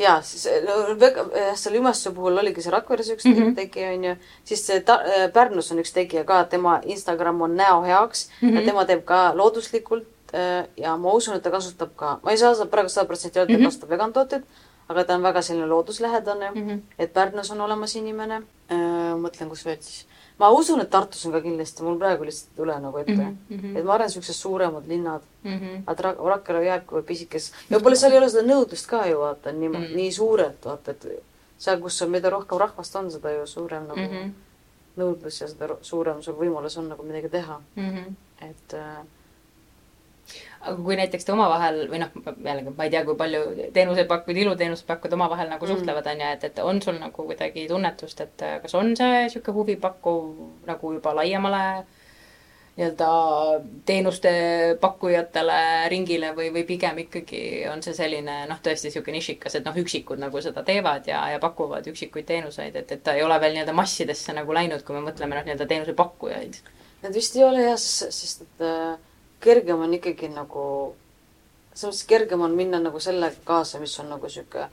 [0.00, 3.58] ja siis no, väga, selle Jumestuse puhul oligi see Rakveres üks mm -hmm.
[3.62, 5.00] tegija onju, siis see ta,
[5.32, 8.60] Pärnus on üks tegija ka, tema Instagram on näo heaks mm -hmm.
[8.60, 10.08] ja tema teeb ka looduslikult
[10.76, 13.52] ja ma usun, et ta kasutab ka, ma ei saa seda praegu sada protsenti öelda,
[13.52, 13.70] et ta mhm.
[13.70, 14.44] kasutab vegan tooteid
[14.90, 16.80] aga ta on väga selline looduslähedane mm, -hmm.
[16.98, 19.14] et Pärnus on olemas inimene äh,.
[19.24, 20.06] mõtlen, kus veel siis.
[20.38, 23.36] ma usun, et Tartus on ka kindlasti, mul praegu lihtsalt ei tule nagu ette mm.
[23.50, 23.78] -hmm.
[23.78, 25.58] et ma arvan, siuksed suuremad linnad mm.
[25.58, 25.82] -hmm.
[25.86, 29.68] aga Rakvere või pisikes ja võib-olla seal ei ole seda nõudlust ka ju vaata nii
[29.68, 29.96] mm, -hmm.
[29.96, 31.06] nii suurelt vaata, et
[31.58, 34.32] seal, kus on, mida rohkem rahvast on, seda ju suurem nagu mm -hmm.
[34.96, 37.90] nõudlus ja seda suurem sul võimalus on nagu midagi teha mm.
[37.90, 38.12] -hmm.
[38.50, 39.06] et äh,
[40.60, 42.10] aga kui näiteks te omavahel või noh,
[42.44, 45.72] jällegi ma ei tea, kui palju teenusepakkujad, iluteenuse pakkujad omavahel nagu mm.
[45.72, 49.56] suhtlevad, on ju, et, et on sul nagu kuidagi tunnetust, et kas on see niisugune
[49.56, 50.28] huvipakkuv
[50.68, 51.64] nagu juba laiemale
[52.76, 53.08] nii-öelda
[53.88, 54.30] teenuste
[54.80, 55.58] pakkujatele
[55.92, 57.42] ringile või, või pigem ikkagi
[57.72, 61.40] on see selline noh, tõesti niisugune nišikas, et noh, üksikud nagu seda teevad ja, ja
[61.42, 65.04] pakuvad üksikuid teenuseid, et, et ta ei ole veel nii-öelda massidesse nagu läinud, kui me
[65.08, 66.64] mõtleme noh, nii-öelda teenusepakkujaid.
[67.00, 68.98] Need vist ei ole jah, sest et äh
[69.40, 70.94] kergem on ikkagi nagu,
[71.72, 74.68] selles mõttes kergem on minna nagu sellega kaasa, mis on nagu sihuke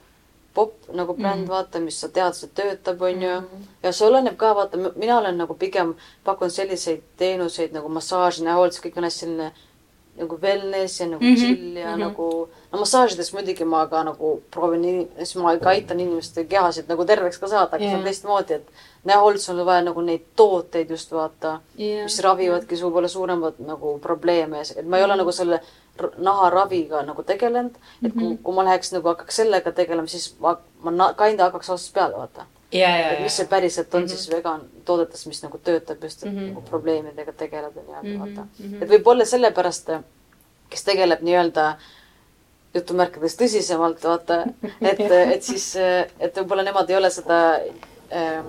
[0.57, 1.49] popp nagu bränd mm, -hmm.
[1.49, 3.45] vaata, mis sa tead, see töötab, onju mm.
[3.45, 3.65] -hmm.
[3.83, 8.81] ja see oleneb ka, vaata, mina olen nagu pigem pakkunud selliseid teenuseid nagu massaaž, näohooldus,
[8.85, 9.51] kõik on hästi selline
[10.17, 11.39] nagu wellness ja nagu mm -hmm.
[11.39, 11.99] chill ja mm -hmm.
[11.99, 17.05] nagu, no massaažides muidugi ma ka nagu proovin, siis ma ikka aitan inimeste kehasid nagu
[17.05, 17.91] terveks ka saada, aga yeah.
[17.91, 18.67] see on teistmoodi, et
[19.03, 23.99] näohooldusel on vaja nagu neid tooteid just vaata yeah., mis ravivadki su võib-olla suuremad nagu
[23.99, 25.61] probleeme, et ma ei ole nagu selle
[26.17, 27.75] naharaviga nagu tegelenud,
[28.05, 28.37] et kui, mhm.
[28.43, 32.45] kui ma läheks nagu hakkaks sellega tegelema, siis ma, ma kinda hakkaks otsast peale, vaata
[32.71, 34.09] ja, ja, et mis see päriselt on mm -hmm.
[34.09, 36.47] siis vegan toodetes, mis nagu töötab just, et mm -hmm.
[36.47, 38.19] nagu probleemidega tegeleda nii-öelda mm -hmm.
[38.19, 38.47] vaata.
[38.59, 38.83] Mhm.
[38.83, 39.89] et võib-olla sellepärast,
[40.69, 41.75] kes tegeleb nii-öelda
[42.73, 44.41] jutumärkides tõsisemalt, vaata,
[44.81, 44.99] et,
[45.35, 45.75] et siis,
[46.19, 48.43] et võib-olla nemad ei ole seda äh,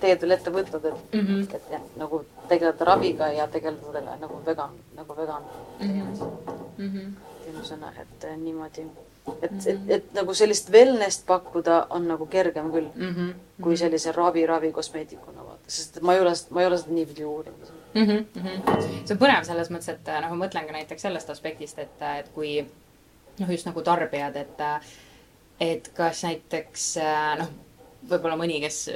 [0.00, 1.54] teed veel ette võtnud, et mm, -hmm.
[1.54, 5.42] et jah, nagu tegeleda raviga ja tegeleda nagu vegan, nagu vegan
[5.80, 6.16] mm
[6.78, 7.12] -hmm.
[7.44, 8.86] teenusena, et niimoodi
[9.42, 9.68] et mm, -hmm.
[9.68, 9.90] et, mhm.
[9.90, 13.62] et nagu sellist wellness't pakkuda on nagu kergem küll mm -hmm.
[13.62, 17.72] kui sellise ravi, ravikosmeetikuna vaata, sest ma ei ole, ma ei ole seda niipidi uurinud
[17.94, 18.06] mm.
[18.06, 19.04] -hmm.
[19.04, 22.28] see on põnev selles mõttes, et noh, ma mõtlen ka näiteks sellest aspektist, et, et
[22.34, 22.66] kui
[23.38, 24.62] noh, just nagu tarbijad, et,
[25.60, 26.94] et kas näiteks
[27.38, 27.52] noh,
[28.10, 28.88] võib-olla mõni, kes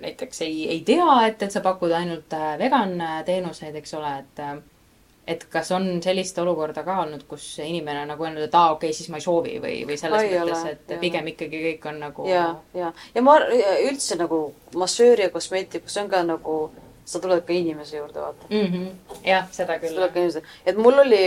[0.00, 4.42] näiteks ei, ei tea, et, et sa pakud ainult vegan teenuseid, eks ole, et
[5.28, 8.88] et kas on sellist olukorda ka olnud, kus inimene on nagu öelnud, et aa, okei
[8.88, 11.02] okay,, siis ma ei soovi või, või selles Ai, mõttes, et jah.
[11.02, 12.28] pigem ikkagi kõik on nagu.
[12.30, 14.40] ja, ja, ja ma üldse nagu
[14.78, 16.56] massööri ja kosmeetiku, see on ka nagu,
[17.08, 18.72] sa tuled ka inimese juurde, vaata mm.
[18.72, 19.20] -hmm.
[19.28, 19.92] jah, seda küll.
[19.92, 21.22] sa tuled ka inimese, et mul oli,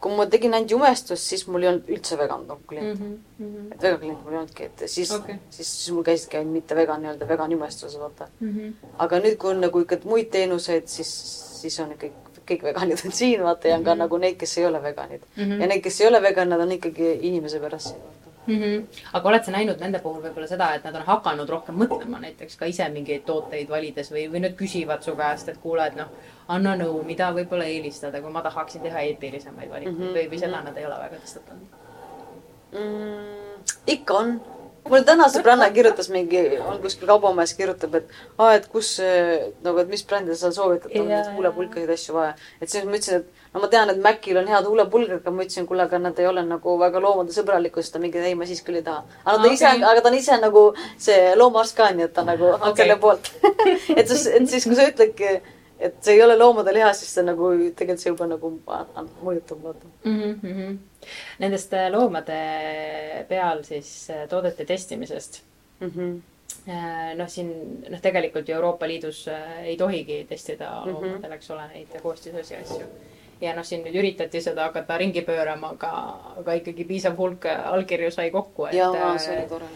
[0.00, 3.22] kui ma tegin ainult jumestust, siis mul ei olnud üldse vegan nagu klient mm.
[3.38, 3.70] -hmm.
[3.74, 6.76] et vegan klienti mul ei olnudki, et siis okay., siis, siis mul käisidki ainult mitte
[6.76, 8.52] vegan nii-öelda vegan jumestused, vaata mm.
[8.56, 8.92] -hmm.
[8.98, 11.12] aga nüüd, kui on nagu ikka muid teenuseid, siis,
[11.60, 14.04] siis on ikkagi kõik veganid on siin, vaata, ja on ka mm -hmm.
[14.04, 15.42] nagu neid, kes ei ole veganid mm.
[15.42, 15.60] -hmm.
[15.60, 18.00] ja need, kes ei ole veganid, on ikkagi inimese pärast siin,
[18.46, 18.62] mm.
[18.62, 19.02] -hmm.
[19.12, 22.56] aga oled sa näinud nende puhul võib-olla seda, et nad on hakanud rohkem mõtlema näiteks
[22.56, 26.08] ka ise mingeid tooteid valides või, või nad küsivad su käest, et kuule, et noh,
[26.48, 30.16] anna nõu, mida võib-olla eelistada, kui ma tahaksin teha eetilisemaid valikuid mm -hmm.
[30.18, 31.68] või, või seda nad ei ole väga tõstatanud
[32.72, 33.64] mm,?
[33.86, 34.40] ikka on
[34.88, 38.96] mul täna sõbranna kirjutas mingi, on kuskil kaubamajas kirjutab, et aa, et kus
[39.64, 42.34] nagu, et mis brändi sa soovitad, on neid huulepulkasid asju vaja.
[42.60, 45.46] et siis ma ütlesin, et no ma tean, et Macil on head huulepulgad, aga ma
[45.46, 48.62] ütlesin, kuule, aga nad ei ole nagu väga loomadesõbralikud, siis ta mingi, ei, ma siis
[48.66, 49.04] küll ei taha.
[49.24, 49.56] aga ta okay.
[49.56, 50.64] ise, aga ta on ise nagu
[51.08, 52.70] see loomaarst ka, nii et ta nagu okay.
[52.70, 53.32] on selle poolt
[53.98, 55.36] et siis, et siis, kui sa ütledki
[55.78, 58.50] et see ei ole loomade lihas, siis see nagu tegelikult see juba nagu
[59.22, 60.36] mõjutab vaata mm.
[60.42, 60.76] -hmm.
[61.38, 62.38] Nendest äh, loomade
[63.28, 65.42] peal siis äh, toodete testimisest
[65.80, 65.90] mm.
[65.90, 66.22] -hmm
[67.16, 67.48] noh, siin
[67.90, 69.26] noh, tegelikult ju Euroopa Liidus
[69.64, 70.92] ei tohigi testida mm -hmm.
[70.92, 72.86] loomadel, eks ole, neid koostisosi asju.
[73.40, 75.90] ja noh, siin nüüd üritati seda hakata ringi pöörama, aga,
[76.36, 78.74] aga ikkagi piisav hulk allkirju sai kokku, et.
[78.74, 79.66] jaa, see oli tore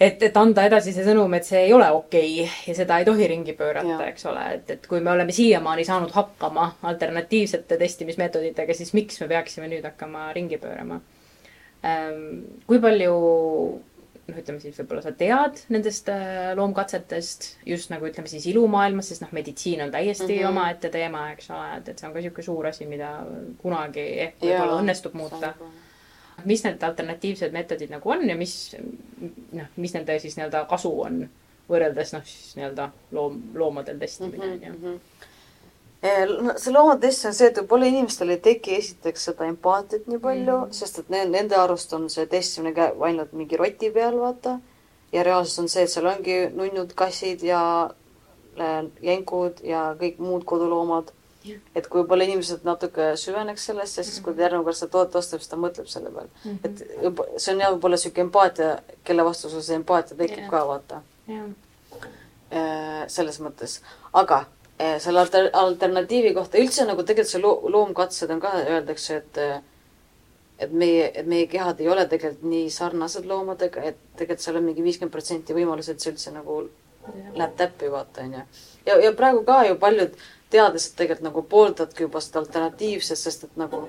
[0.00, 3.08] et, et anda edasi see sõnum, et see ei ole okei okay ja seda ei
[3.08, 8.76] tohi ringi pöörata, eks ole, et, et kui me oleme siiamaani saanud hakkama alternatiivsete testimismeetoditega,
[8.76, 11.00] siis miks me peaksime nüüd hakkama ringi pöörama?
[11.86, 13.14] Ehm, kui palju
[14.26, 19.24] noh, ütleme siis võib-olla sa tead nendest äh, loomkatsetest just nagu ütleme siis ilumaailmas, sest
[19.24, 20.48] noh, meditsiin on täiesti mm -hmm.
[20.50, 23.12] omaette teema, eks ole, et, et see on ka niisugune suur asi, mida
[23.62, 25.54] kunagi ehk võib-olla õnnestub muuta
[26.46, 31.24] mis need alternatiivsed meetodid nagu on ja mis noh, mis nende siis nii-öelda kasu on
[31.70, 34.74] võrreldes noh, siis nii-öelda loom, loomadel testimine on ju.
[34.74, 35.00] Mhm.
[36.44, 40.56] no see loomatest on see, et võib-olla inimestel ei teki esiteks seda empaatiat nii palju
[40.56, 40.78] mm, -hmm.
[40.78, 44.58] sest et ne, nende arust on see testimine ainult mingi roti peal, vaata.
[45.12, 47.62] ja reaalsus on see, et seal ongi nunnud kassid ja
[48.60, 51.15] äh, jänkud ja kõik muud koduloomad
[51.74, 55.42] et kui võib-olla inimesed natuke süveneks sellesse, siis kui ta järgmine kord seda toodet ostab,
[55.42, 56.58] siis ta mõtleb selle peale mm.
[56.64, 56.64] -hmm.
[56.64, 58.72] et see on jah, võib-olla sihuke empaatia,
[59.04, 60.50] kelle vastu sul see empaatia tekib yeah.
[60.50, 63.06] ka, vaata yeah..
[63.12, 63.80] selles mõttes,
[64.12, 64.44] aga
[64.80, 69.42] äh, selle alter, alternatiivi kohta üldse nagu tegelikult see lo loomkatsed on ka, öeldakse, et
[70.58, 74.64] et meie, et meie kehad ei ole tegelikult nii sarnased loomadega, et tegelikult seal on
[74.64, 77.34] mingi viiskümmend protsenti võimalus, et see üldse nagu yeah.
[77.34, 78.44] läheb täppi, vaata, onju.
[78.86, 80.16] ja, ja praegu ka ju paljud
[80.50, 83.80] teades, et tegelikult nagu pooldadki juba seda alternatiivset, sest et nagu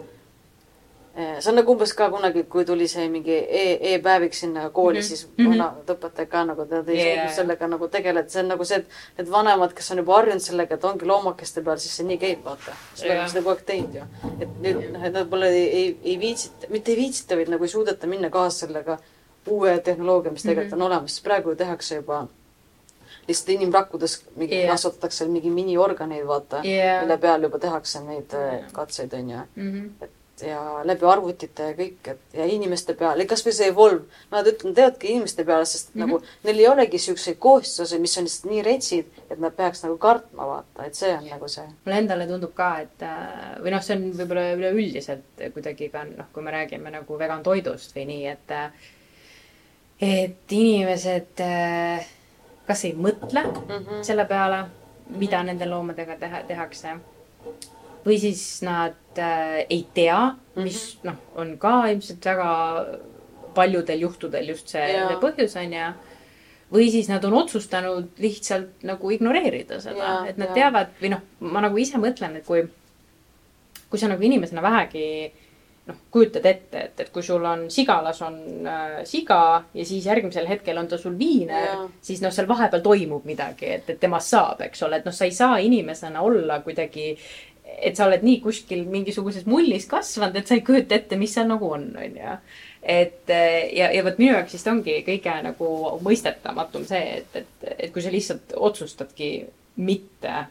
[1.15, 5.00] eh, see on nagu umbes ka kunagi, kui tuli see mingi e e-päevik sinna kooli
[5.00, 5.08] mm, -hmm.
[5.08, 5.52] siis mhm.
[5.52, 7.34] vanad õpetajad ka nagu tead yeah.
[7.36, 10.76] sellega nagu tegeleda, see on nagu see, et need vanemad, kes on juba harjunud sellega,
[10.76, 12.74] et ongi loomakeste peal, siis see nii käib, vaata.
[12.96, 13.24] seda yeah.
[13.24, 14.08] on seda kogu aeg teinud ju.
[14.39, 17.63] et nüüd noh, et nad pole, ei, ei, ei viitsita, mitte ei viitsita, vaid nagu
[17.63, 18.98] ei suudeta minna kaasa sellega
[19.48, 20.86] uue tehnoloogia, mis tegelikult mm -hmm.
[20.86, 22.28] on olemas, sest praegu tehakse juba
[23.28, 24.72] lihtsalt inimrakkudes mingi yeah.
[24.72, 28.62] kasvatatakse mingi miniorganeid, vaata yeah., mille peal juba tehakse neid yeah.
[28.62, 29.74] Äh, katseid, on ju mm.
[29.74, 30.06] -hmm.
[30.06, 30.12] et
[30.42, 35.10] ja läbi arvutite ja kõik, et ja inimeste peal, kasvõi see Evolve, nad ütlen, teevadki
[35.13, 36.06] inimeste peale, sest mm -hmm.
[36.06, 39.98] nagu neil ei olegi siukseid kohustusi, mis on lihtsalt nii retsid, et nad peaks nagu
[39.98, 41.66] kartma, vaata, et see on nagu see.
[41.86, 46.30] mulle endale tundub ka, et äh, või noh, see on võib-olla üleüldiselt kuidagi ka noh,
[46.34, 48.72] kui me räägime nagu vegan toidust või nii, et äh,
[50.02, 52.06] et inimesed äh,
[52.68, 54.04] kas ei mõtle mm -hmm.
[54.04, 54.66] selle peale,
[55.10, 56.98] mida nende loomadega teha, tehakse.
[58.06, 61.12] või siis nad äh, ei tea, mis mm -hmm.
[61.12, 62.86] noh, on ka ilmselt väga
[63.56, 65.94] paljudel juhtudel just see, see põhjus on ju.
[66.72, 70.54] või siis nad on otsustanud lihtsalt nagu ignoreerida seda, et nad ja.
[70.54, 72.68] teavad või noh, ma nagu ise mõtlen, et kui,
[73.90, 75.47] kui sa nagu inimesena vähegi äh,
[75.88, 79.39] noh, kujutad ette, et, et kui sul on sigalas on äh, siga
[79.73, 83.89] ja siis järgmisel hetkel on ta sul viiner, siis noh, seal vahepeal toimub midagi, et,
[83.93, 87.13] et temast saab, eks ole, et noh, sa ei saa inimesena olla kuidagi,
[87.78, 91.47] et sa oled nii kuskil mingisuguses mullis kasvanud, et sa ei kujuta ette, mis seal
[91.50, 92.36] nagu on, on ju.
[92.82, 93.32] et
[93.76, 95.71] ja, ja vot minu jaoks vist ongi kõige nagu
[96.04, 99.32] mõistetamatum see, et, et, et kui sa lihtsalt otsustadki
[99.84, 100.45] mitte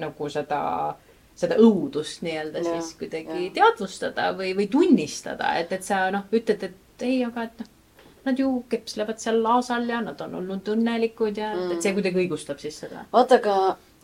[0.00, 1.11] nagu seda äh,
[1.42, 3.52] seda õudust nii-öelda siis kuidagi ja.
[3.58, 7.70] teadvustada või, või tunnistada, et, et sa noh, ütled, et ei, aga et noh,
[8.22, 11.74] nad ju kepslevad seal laasal ja nad on olnud õnnelikud ja mm.
[11.74, 13.06] et see kuidagi õigustab siis seda.
[13.12, 13.56] vaata, aga,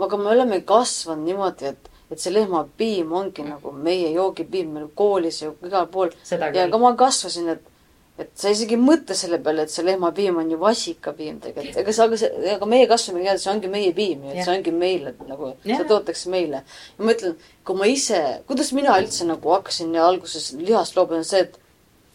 [0.06, 3.54] aga me oleme kasvanud niimoodi, et, et see lehmapiim ongi mm.
[3.54, 6.14] nagu meie joogipiim meil koolis ja igal pool.
[6.30, 7.74] ja ka ma kasvasin, et
[8.18, 11.94] et sa isegi ei mõtle selle peale, et see lehmapiim on ju vasikapiim tegelikult, ega
[11.94, 14.74] sa, aga see, ega meie kasvame teada, see ongi meie piim ju, et see ongi
[14.74, 16.64] meile nagu, see toodetakse meile.
[16.98, 17.36] ja ma ütlen,
[17.68, 21.60] kui ma ise, kuidas mina üldse nagu hakkasin alguses lihast loobuma, see, et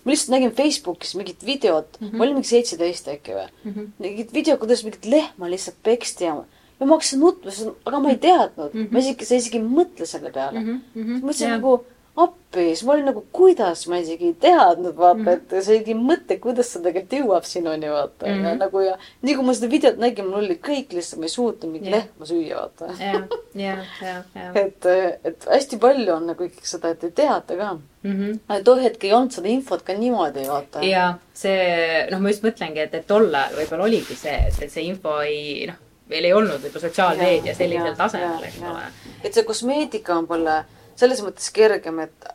[0.04, 2.18] ma lihtsalt nägin Facebookis mingit videot mm, -hmm.
[2.18, 6.28] ma olin mingi seitseteist äkki või mm -hmm., mingit video, kuidas mingit lehma lihtsalt peksti
[6.28, 6.36] ja
[6.80, 7.52] ja ma hakkasin nutma,
[7.86, 8.92] aga ma ei teadnud mm, -hmm.
[8.92, 10.82] ma isegi, sa isegi ei mõtle selle peale mm.
[10.96, 11.22] -hmm.
[11.24, 15.56] mõtlesin nagu appi, siis ma olin nagu, kuidas ma isegi ei teadnud, vaata mm, -hmm.
[15.58, 18.34] et sa isegi ei mõtle, kuidas see tegelikult jõuab sinuni, vaata mm.
[18.34, 18.45] -hmm.
[18.47, 21.34] ja nagu ja nii kui ma seda videot nägin, mul oli kõik lihtsalt, ma ei
[21.34, 22.04] suutnud mingit yeah.
[22.04, 22.91] lehma süüa, vaata.
[22.99, 23.23] jah,
[23.56, 23.82] jah,
[24.36, 24.86] jah, et,
[25.23, 28.12] et hästi palju on nagu ikkagi seda, et ei teata ka mm.
[28.12, 28.63] -hmm.
[28.63, 30.86] too hetk ei olnud seda infot ka niimoodi, vaata.
[30.86, 34.71] ja see, noh, ma just mõtlengi, et, et tol ajal võib-olla oligi see, et, et
[34.71, 38.86] see info ei, noh, veel ei olnud võib-olla sotsiaalmeedia sellisel tasemel, eks ole.
[39.23, 40.62] et see kosmeetika on mulle
[40.99, 42.27] selles mõttes kergem, et,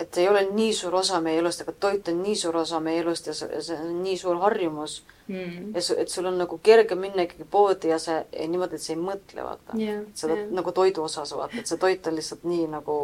[0.00, 3.02] et ei ole nii suur osa meie elust, aga toit on nii suur osa meie
[3.02, 5.72] elust ja see, see on nii suur harjumus mm..
[5.74, 8.86] ja su, et sul on nagu kerge minna ikkagi poodi ja see ja niimoodi, et
[8.86, 10.04] sa ei mõtle, vaata yeah,.
[10.14, 10.52] seda yeah.
[10.60, 12.98] nagu toidu osas, vaata, et see toit on lihtsalt nii nagu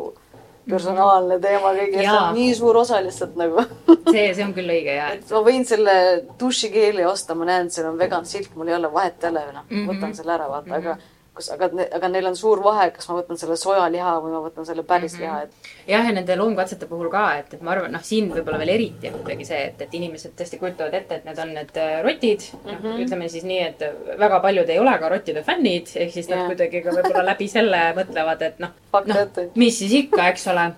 [0.71, 3.65] personaalne teema kõigest, see on nii suur osa lihtsalt nagu
[4.13, 5.13] see, see on küll õige, jaa.
[5.17, 5.95] et ma võin selle
[6.41, 10.15] dušikeeli osta, ma näen, seal on vegan silt, mul ei ole vahet jälle, noh võtan
[10.17, 10.93] selle ära, vaata mm, -hmm.
[10.93, 14.43] aga kus, aga, aga neil on suur vahe, kas ma võtan selle sojaliha või ma
[14.45, 15.25] võtan selle päris mm -hmm.
[15.25, 15.71] liha, et.
[15.93, 19.13] jah, ja nende loomkatsete puhul ka, et, et ma arvan, noh, siin võib-olla veel eriti
[19.13, 22.47] on kuidagi see, et, et inimesed tõesti kujutavad ette, et need on need äh, rotid
[22.53, 22.59] mm.
[22.59, 22.83] -hmm.
[22.83, 23.07] noh, mhm.
[23.07, 26.53] ütleme siis nii, et väga paljud ei ole ka rottide fännid, ehk siis nad yeah.
[26.53, 30.71] kuidagi ka võib-olla läbi selle mõtlevad, et noh, noh, mis siis ikka, eks ole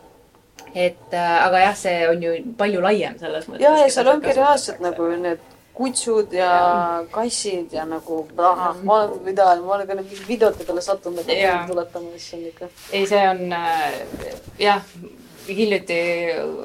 [0.75, 3.65] et äh, aga jah, see on ju palju laiem selles mõttes.
[3.65, 8.99] ja, ja seal ongi reaalselt nagu need kutsud ja, ja kassid ja nagu ah, ma
[9.01, 12.71] olen mida, ma olen ka nende videote peale sattunud, et meelde tuletama, mis on ikka.
[12.93, 13.99] ei, see on äh,
[14.61, 14.85] jah,
[15.49, 15.99] hiljuti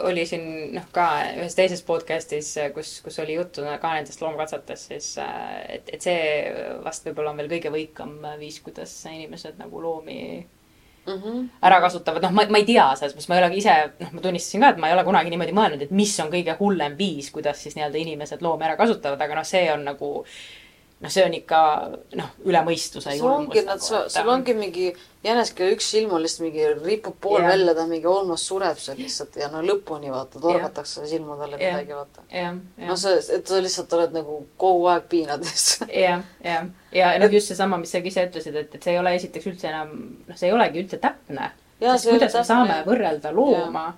[0.09, 5.09] oli siin noh, ka ühes teises podcast'is, kus, kus oli juttu ka nendest loomkatsetest, siis
[5.69, 6.19] et, et see
[6.85, 10.19] vast võib-olla on veel kõige võikam viis, kuidas inimesed nagu loomi
[11.07, 11.47] mm -hmm.
[11.61, 14.21] ära kasutavad, noh, ma, ma ei tea, selles mõttes ma ei ole ise, noh, ma
[14.21, 17.31] tunnistasin ka, et ma ei ole kunagi niimoodi mõelnud, et mis on kõige hullem viis,
[17.31, 20.25] kuidas siis nii-öelda inimesed loomi ära kasutavad, aga noh, see on nagu
[20.97, 21.59] noh, see on ikka
[22.17, 23.13] noh, üle mõistuse.
[23.21, 24.87] ongi nad, sul ongi mingi
[25.25, 27.51] jänes, kelle üks silm on lihtsalt mingi ripub pool yeah.
[27.51, 31.11] välja, ta mingi almost sureb seal lihtsalt ja no lõpuni vaata, torgatakse yeah.
[31.11, 31.75] silma talle yeah.
[31.77, 32.57] midagi vaata yeah..
[32.77, 32.89] Yeah.
[32.89, 35.67] no see, et sa lihtsalt oled nagu kogu aeg piinades.
[36.05, 39.13] jah, jah, ja noh, just seesama, mis sa ise ütlesid, et, et see ei ole
[39.19, 39.93] esiteks üldse enam,
[40.25, 41.51] noh, see ei olegi üldse täpne.
[41.77, 43.91] kuidas me saame võrrelda looma,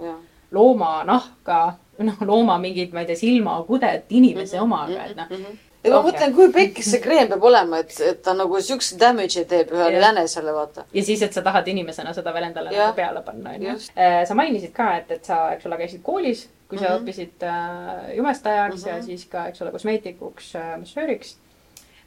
[0.51, 1.61] looma nahka,
[2.03, 5.65] noh, looma mingit, ma ei tea, silmakudet inimese mm -hmm, omaga, et noh mm -hmm
[5.83, 9.45] ja ma mõtlen, kui pekkis see kreem peab olema, et, et ta nagu siukse damage'i
[9.49, 10.85] teeb ühele jänesele, vaata.
[10.93, 13.75] ja siis, et sa tahad inimesena seda veel endale nagu peale panna, onju.
[13.95, 16.87] Äh, sa mainisid ka, et, et sa, eks ole, käisid koolis, kui mm -hmm.
[16.87, 18.89] sa õppisid äh, jumestajaks mm -hmm.
[18.89, 19.05] ja mhm.
[19.05, 21.37] siis ka, eks ole, kosmeetikuks äh,, massööriks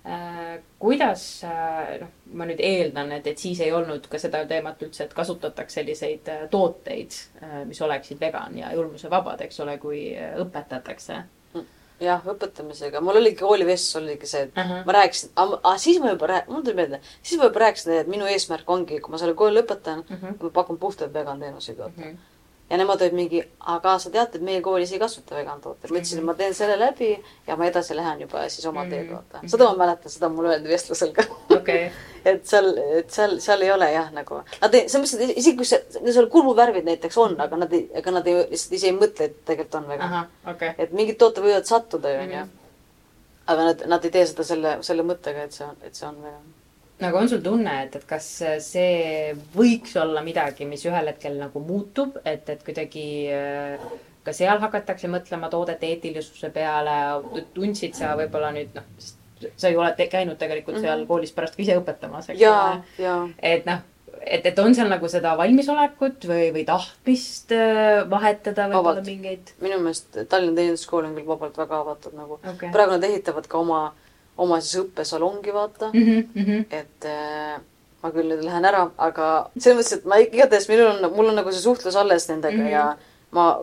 [0.06, 0.58] äh,.
[0.78, 5.04] kuidas äh,, noh, ma nüüd eeldan, et, et siis ei olnud ka seda teemat üldse,
[5.04, 7.10] et kasutataks selliseid äh, tooteid
[7.42, 11.22] äh,, mis oleksid vegan ja julmusevabad, eks ole, kui äh, õpetatakse
[12.02, 14.84] jah, õpetamisega, mul oligi koolivestlus oligi see, et uh -huh.
[14.86, 18.12] ma rääkisin, aga siis ma juba rääkisin, mul tuli meelde, siis ma juba rääkisin, et
[18.16, 20.36] minu eesmärk ongi, kui ma selle kooli lõpetan uh, -huh.
[20.42, 21.86] ma pakun puhtalt vegan teenuseid uh.
[21.86, 22.16] -huh
[22.72, 25.90] ja nemad olid mingi, aga sa tead, et meie koolis ei kasvata vegan tooteid.
[25.92, 27.10] ma ütlesin, et ma teen selle läbi
[27.46, 29.14] ja ma edasi lähen juba siis oma teed mhm.
[29.14, 29.42] vaata.
[29.54, 31.90] seda ma mäletan, seda mulle öeldi vestlusel ka okay.
[32.28, 35.58] et seal, et seal, seal ei ole jah, nagu nad ei, selles mõttes, et isegi
[35.58, 38.96] kui see, seal kulmuvärvid näiteks on, aga nad ei, ega nad ei, lihtsalt ise ei
[38.96, 40.16] mõtle, et tegelikult on vegan.
[40.54, 40.74] Okay.
[40.78, 42.46] et mingid tooted võivad sattuda, onju.
[42.46, 42.58] Mhm.
[43.52, 46.18] aga nad, nad ei tee seda selle, selle mõttega, et see on, et see on
[46.22, 46.50] vegan
[47.02, 48.26] nagu on sul tunne, et, et kas
[48.62, 53.82] see võiks olla midagi, mis ühel hetkel nagu muutub, et, et kuidagi äh,
[54.22, 56.94] ka seal hakatakse mõtlema toodete eetilisuse peale,
[57.56, 58.86] tundsid sa võib-olla nüüd noh,
[59.56, 60.86] sa ju oled käinud tegelikult mm -hmm.
[60.86, 63.32] seal koolis pärast ka ise õpetamas, eks ole.
[63.38, 63.80] et noh,
[64.20, 69.54] et, et on seal nagu seda valmisolekut või, või tahtmist äh, vahetada võib-olla mingeid?
[69.60, 72.70] minu meelest Tallinna Teeninduskool on küll vabalt väga avatud nagu okay..
[72.70, 73.82] praegu nad ehitavad ka oma
[74.42, 76.24] oma siis õppesalongi, vaata mm.
[76.34, 76.64] -hmm.
[76.70, 77.60] et äh,
[78.02, 79.28] ma küll nüüd lähen ära, aga
[79.58, 82.66] selles mõttes, et ma igatahes, minul on, mul on nagu see suhtlus alles nendega mm
[82.66, 82.72] -hmm.
[82.72, 82.96] ja
[83.32, 83.60] ma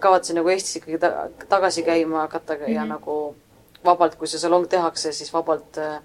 [0.00, 2.74] kavatsen nagu Eestis ikkagi ta tagasi käima hakata mm -hmm.
[2.74, 2.88] ja mhm.
[2.88, 3.36] nagu
[3.86, 5.98] vabalt, kui see salong tehakse, siis vabalt äh,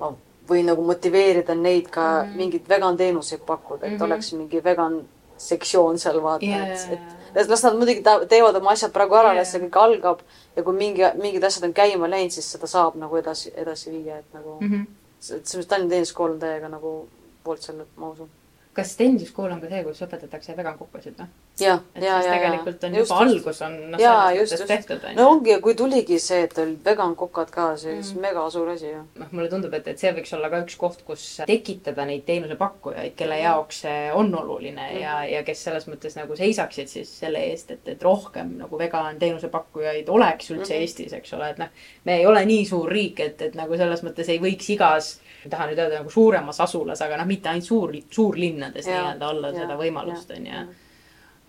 [0.00, 0.12] ma
[0.48, 2.36] võin nagu motiveerida neid ka mm -hmm.
[2.36, 4.04] mingeid vegan teenuseid pakkuda, et mm -hmm.
[4.04, 5.02] oleks mingi vegan
[5.36, 7.00] sektsioon seal vaata yeah., et,
[7.34, 10.20] et las nad muidugi teevad oma asjad praegu ära yeah., las see kõik algab
[10.56, 14.18] ja kui mingi, mingid asjad on käima läinud, siis seda saab nagu edasi, edasi viia,
[14.18, 15.36] et nagu mm, -hmm.
[15.36, 17.08] et selles Tallinna Teeninduskool on täiega nagu
[17.44, 18.30] poolt selle, ma usun
[18.76, 21.26] kas teeninduskool on ka see, kus õpetatakse vegankukkusid või?
[21.26, 21.28] jah,
[21.60, 22.32] ja, ja, ja.
[22.32, 23.36] tegelikult on just, juba just.
[23.36, 25.06] algus on noh, selles mõttes tehtud.
[25.16, 28.22] no ongi ja kui tuligi see, et olid vegankukad ka, see oli mm.
[28.26, 29.02] mega suur asi ju.
[29.22, 33.16] noh, mulle tundub, et, et see võiks olla ka üks koht, kus tekitada neid teenusepakkujaid,
[33.18, 35.00] kelle jaoks see on oluline mm.
[35.00, 39.20] ja, ja kes selles mõttes nagu seisaksid siis selle eest, et, et rohkem nagu vegan
[39.22, 40.82] teenusepakkujaid oleks üldse mm -hmm.
[40.86, 41.68] Eestis, eks ole, et noh,
[42.04, 45.16] me ei ole nii suur riik, et, et nagu selles mõttes ei võiks igas
[45.46, 49.52] ei taha nüüd öelda nagu suuremas asulas, aga noh, mitte ainult suur, suurlinnades nii-öelda olla
[49.52, 50.64] ja, seda võimalust, on ju.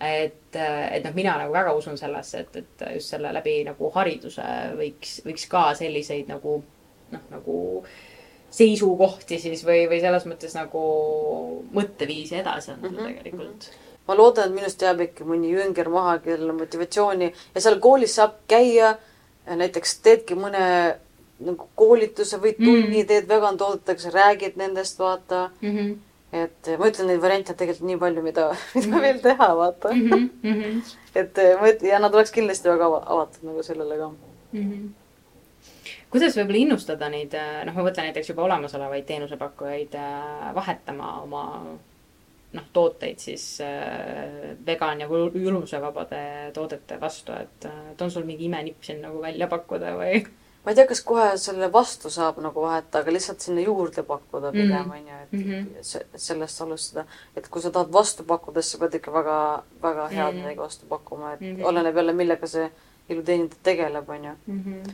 [0.00, 4.44] Et, et noh, mina nagu väga usun sellesse, et, et just selle läbi nagu hariduse
[4.78, 6.60] võiks, võiks ka selliseid nagu
[7.12, 7.58] noh, nagu
[8.50, 10.84] seisukohti siis või, või selles mõttes nagu
[11.74, 13.04] mõtteviisi edasi anda mm -hmm.
[13.04, 13.70] tegelikult
[14.08, 18.14] ma loodan, et minust jääb ikka mõni jünger maha, kellel on motivatsiooni ja seal koolis
[18.16, 18.94] saab käia,
[19.44, 20.64] näiteks teedki mõne
[21.44, 23.06] nagu koolituse või tunni mm.
[23.06, 25.76] teed vegan toodeteks, räägid nendest, vaata mm.
[25.76, 25.96] -hmm.
[26.32, 29.02] Et ma ütlen, neid variante on tegelikult nii palju, mida, mida mm -hmm.
[29.02, 30.32] veel teha, vaata mm.
[30.42, 30.94] -hmm.
[31.14, 34.64] et eh, ma ütlen, ja nad oleks kindlasti väga avatud nagu sellele ka mm.
[34.72, 34.88] -hmm
[36.10, 41.44] kuidas võib-olla innustada neid, eh, noh, ma mõtlen näiteks juba olemasolevaid teenusepakkujaid eh, vahetama oma
[42.52, 48.84] noh, tooteid siis äh, vegan ja julmusevabade toodete vastu, et, et on sul mingi imenipp
[48.84, 50.22] siin nagu välja pakkuda või?
[50.68, 54.50] Ma ei tea, kas kohe selle vastu saab nagu vahetada, aga lihtsalt sinna juurde pakkuda
[54.52, 54.90] pigem mhm.
[54.98, 56.10] onju, et mm -hmm.
[56.28, 57.06] sellest alustada.
[57.36, 60.42] et kui sa tahad vastu pakkuda, siis sa pead ikka väga, väga head mm -hmm.
[60.42, 61.64] midagi vastu pakkuma, et mm -hmm.
[61.64, 62.70] oleneb jälle, millega see
[63.08, 64.62] iluteenindaja tegeleb, onju mm.
[64.64, 64.92] -hmm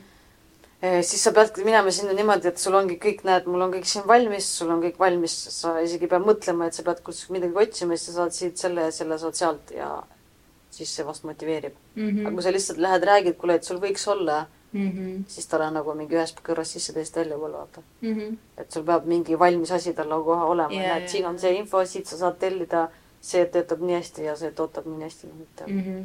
[0.85, 4.05] siis sa peadki minema sinna niimoodi, et sul ongi kõik, näed, mul on kõik siin
[4.07, 7.57] valmis, sul on kõik valmis, sa isegi ei pea mõtlema, et sa pead kuskilt midagi
[7.57, 10.03] otsima, siis sa saad siit selle ja selle saad sealt ja
[10.75, 12.09] siis see vast motiveerib mm.
[12.11, 12.27] -hmm.
[12.27, 15.25] aga kui sa lihtsalt lähed, räägid, kuule, et sul võiks olla mm, -hmm.
[15.29, 18.19] siis tal on nagu mingi ühest kõrvast sisse, teisest väljapoole vaata mm.
[18.19, 18.37] -hmm.
[18.59, 21.55] et sul peab mingi valmis asi tal nagu kohe olema yeah,, näed, siin on see
[21.59, 22.89] info, siit sa saad tellida
[23.21, 25.81] see töötab nii hästi ja see tootab nii hästi, noh et mm.
[25.81, 26.05] -hmm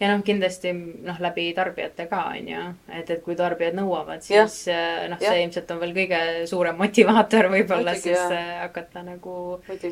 [0.00, 0.72] ja noh, kindlasti
[1.02, 5.42] noh, läbi tarbijate ka on ju, et, et kui tarbijad nõuavad, siis äh, noh, see
[5.42, 8.32] ilmselt on veel kõige suurem motivaator võib-olla siis jah.
[8.32, 9.34] Äh, hakata nagu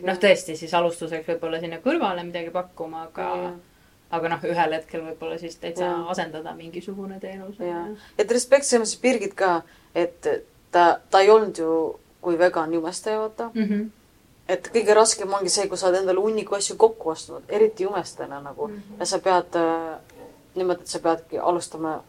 [0.06, 3.52] noh, tõesti siis alustuseks võib-olla sinna kõrvale midagi pakkuma, aga ja
[4.12, 5.96] aga noh, ühel hetkel võib-olla siis täitsa ja.
[6.12, 7.56] asendada mingisugune teenus.
[8.18, 9.62] et respekt selles mõttes Birgit ka,
[9.94, 10.28] et
[10.70, 11.72] ta, ta ei olnud ju
[12.22, 13.66] kui vegan jumestaja, vaata mm.
[13.66, 13.90] -hmm
[14.52, 18.40] et kõige raskem ongi see, kui sa oled endale hunniku asju kokku ostnud, eriti jumestajana
[18.40, 18.98] nagu mm -hmm.
[19.00, 19.98] ja sa pead äh,,
[20.54, 22.02] niimoodi, et sa peadki alustama.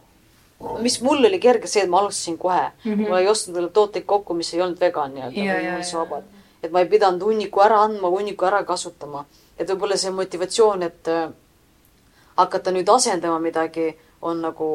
[0.80, 2.92] mis mul oli kerge see, et ma alustasin kohe mm.
[2.94, 3.08] -hmm.
[3.08, 6.24] ma ei ostnud endale tooteid kokku, mis ei olnud vegan nii-öelda või mullitsevabad.
[6.62, 9.24] et ma ei pidanud hunniku ära andma, hunniku ära kasutama.
[9.58, 11.30] et võib-olla see motivatsioon, et äh,
[12.36, 14.68] hakata nüüd asendama midagi, on nagu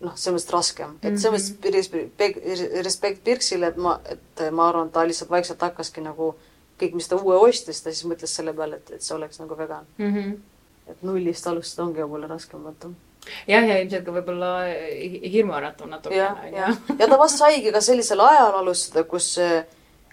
[0.00, 2.84] noh, selles mõttes raskem, et selles mõttes -hmm.
[2.84, 6.34] respekt Pirksile, et ma, et ma arvan, ta lihtsalt vaikselt hakkaski nagu
[6.80, 9.56] kõik, mis ta uue ostis, ta siis mõtles selle peale, et, et see oleks nagu
[9.56, 10.14] vegan mm.
[10.14, 10.38] -hmm.
[10.92, 12.90] et nullist alustada ongi võib-olla raskem, vaata.
[13.46, 14.52] jah, ja ilmselt ka võib-olla
[15.32, 16.22] hirmuäratav natukene.
[16.22, 19.34] ja, ja, ja ta vast saigi ka sellisel ajal alustada, kus,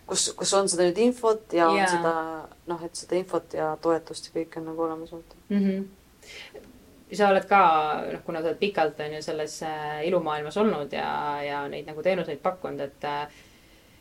[0.08, 1.70] kus, kus on seda nüüd infot ja, ja.
[1.70, 2.14] on seda
[2.68, 5.64] noh, et seda infot ja toetust ja kõike on nagu olemas vaata mm.
[5.64, 5.86] -hmm
[7.14, 7.60] sa oled ka,
[8.12, 11.12] noh, kuna sa oled pikalt, on ju, selles äh, ilumaailmas olnud ja,
[11.44, 13.44] ja neid nagu teenuseid pakkunud, et äh,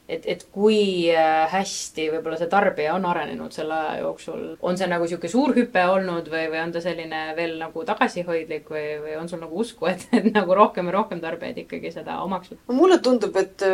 [0.08, 4.86] et, et kui äh, hästi võib-olla see tarbija on arenenud selle aja jooksul, on see
[4.90, 9.16] nagu niisugune suur hüpe olnud või, või on ta selline veel nagu tagasihoidlik või, või
[9.18, 13.00] on sul nagu usku, et, et nagu rohkem ja rohkem tarbijaid ikkagi seda omaks mulle
[13.02, 13.66] tundub, et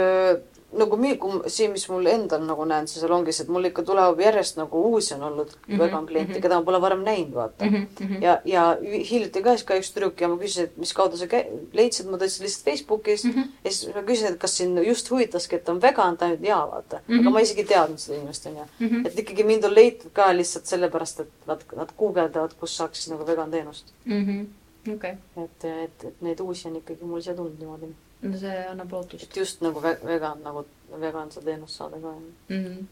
[0.79, 1.19] nagu mi-,
[1.53, 5.15] siin, mis mul endal nagu näen seal salongis, et mul ikka tuleb järjest nagu uusi
[5.15, 6.43] on olnud mm -hmm, vegan kliente mm, -hmm.
[6.43, 7.87] keda ma pole varem näinud, vaata mm.
[8.01, 8.23] -hmm.
[8.23, 8.77] ja, ja
[9.11, 11.27] hiljuti käis ka üks tüdruk ja ma küsisin, et mis kaudu sa
[11.73, 13.49] leidsid, ma tõstsin lihtsalt Facebookis mm -hmm.
[13.65, 16.71] ja siis ma küsisin, et kas sind just huvitaski, et on vegan, ta ütles jaa,
[16.71, 17.15] vaata mm.
[17.15, 17.21] -hmm.
[17.21, 18.65] aga ma isegi ei teadnud seda inimest, onju.
[18.81, 19.07] -hmm.
[19.07, 23.27] et ikkagi mind on leitud ka lihtsalt sellepärast, et nad, nad guugeldavad, kus saaks nagu
[23.27, 24.25] vegan teenust mm.
[24.27, 24.95] -hmm.
[24.95, 25.15] okay..
[25.37, 29.25] et, et, et neid uusi on ikkagi mul siia tulnud niimoodi no see annab lootust.
[29.25, 30.65] et just nagu vegan, nagu
[31.01, 32.65] vegan seda teenust saada ka mm.
[32.65, 32.85] -hmm.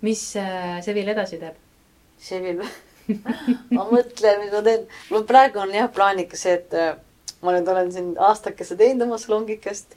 [0.00, 1.56] mis äh, Sevil edasi teeb?
[2.18, 2.62] Sevil
[3.76, 4.86] ma mõtlen, mis ma teen.
[5.10, 6.96] mul praegu on jah plaaniga see, et äh,
[7.42, 9.96] ma nüüd olen siin aastakese teinud oma salongikest.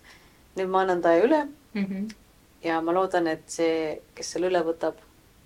[0.57, 1.43] nüüd ma annan ta üle
[1.73, 1.85] mm.
[1.85, 2.13] -hmm.
[2.63, 4.93] ja ma loodan, et see, kes selle üle võtab,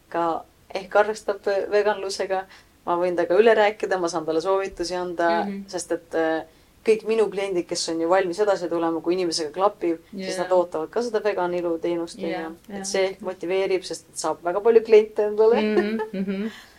[0.10, 0.44] ka
[0.74, 2.46] ehk arvestab veganlusega.
[2.86, 5.70] ma võin temaga üle rääkida, ma saan talle soovitusi anda mm, -hmm.
[5.70, 6.46] sest et äh,
[6.88, 10.54] kõik minu kliendid, kes on ju valmis edasi tulema, kui inimesega klapib yeah., siis nad
[10.56, 12.56] ootavad ka seda vegan ilu teenust onju yeah,.
[12.70, 12.80] Yeah.
[12.80, 16.02] et see ehk motiveerib, sest saab väga palju kliente endale mm.
[16.14, 16.50] -hmm.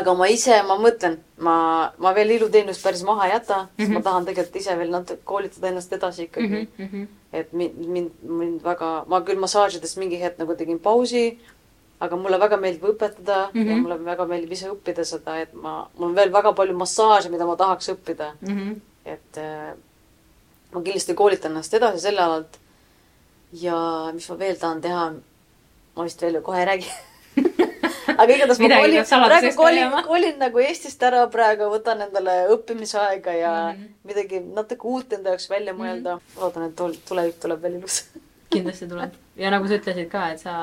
[0.00, 1.54] aga ma ise, ma mõtlen, ma,
[1.98, 3.80] ma veel iluteenust päris maha ei jäta mm, -hmm.
[3.80, 4.04] sest ma mhm.
[4.08, 6.86] tahan tegelikult ise veel natuke koolitada ennast edasi ikkagi mm.
[6.86, 7.06] -hmm.
[7.32, 11.38] et mind, mind, mind väga, ma küll massaažides mingi hetk nagu tegin pausi
[12.00, 13.68] aga mulle väga meeldib õpetada mm -hmm.
[13.68, 13.82] ja mhm.
[13.82, 17.46] mulle väga meeldib ise õppida seda, et ma, mul on veel väga palju massaaže, mida
[17.46, 18.56] ma tahaks õppida mm.
[18.56, 18.80] -hmm.
[19.04, 19.74] et äh,
[20.72, 22.58] ma kindlasti koolitan ennast edasi selle alalt.
[23.52, 23.76] ja
[24.14, 25.12] mis ma veel tahan teha,
[25.96, 26.90] ma vist veel kohe ei räägi
[28.20, 33.52] aga igatahes ma kolin, praegu kolin, kolin nagu Eestist ära praegu, võtan endale õppimisaega ja
[33.72, 33.92] mm -hmm.
[34.04, 36.20] midagi natuke uut enda jaoks välja mõelda mm.
[36.20, 36.40] -hmm.
[36.40, 38.04] loodan, et tulevik tuleb veel ilus
[38.50, 39.10] kindlasti tuleb.
[39.40, 40.54] ja nagu sa ütlesid ka, et sa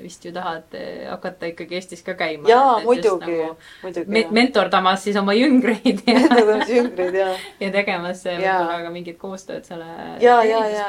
[0.00, 2.48] vist ju tahad eh, hakata ikkagi Eestis ka käima.
[2.48, 4.22] jaa, muidugi nagu, muidugi me.
[4.38, 6.00] mentordamas siis oma jüngreid.
[6.08, 7.34] mentordamas jüngreid, jaa.
[7.62, 9.88] ja tegemas eh, võib-olla ka mingit koostööd selle
[10.24, 10.86] ja, ja, ja,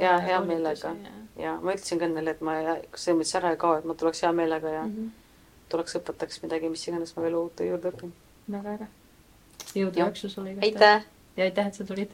[0.00, 0.94] ja hea meelega.
[1.38, 4.24] ja ma ütlesin ka ennele, et ma selles mõttes ära ei kao, et ma tuleks
[4.26, 5.12] hea meelega ja mm -hmm.
[5.74, 8.10] tuleks õpetaks midagi, mis iganes ma veel uute juurde õpin.
[8.50, 8.90] väga äge.
[9.74, 10.56] jõudu, jaksu sulle.
[10.62, 11.06] aitäh.
[11.36, 12.10] ja aitäh, et sa tulid.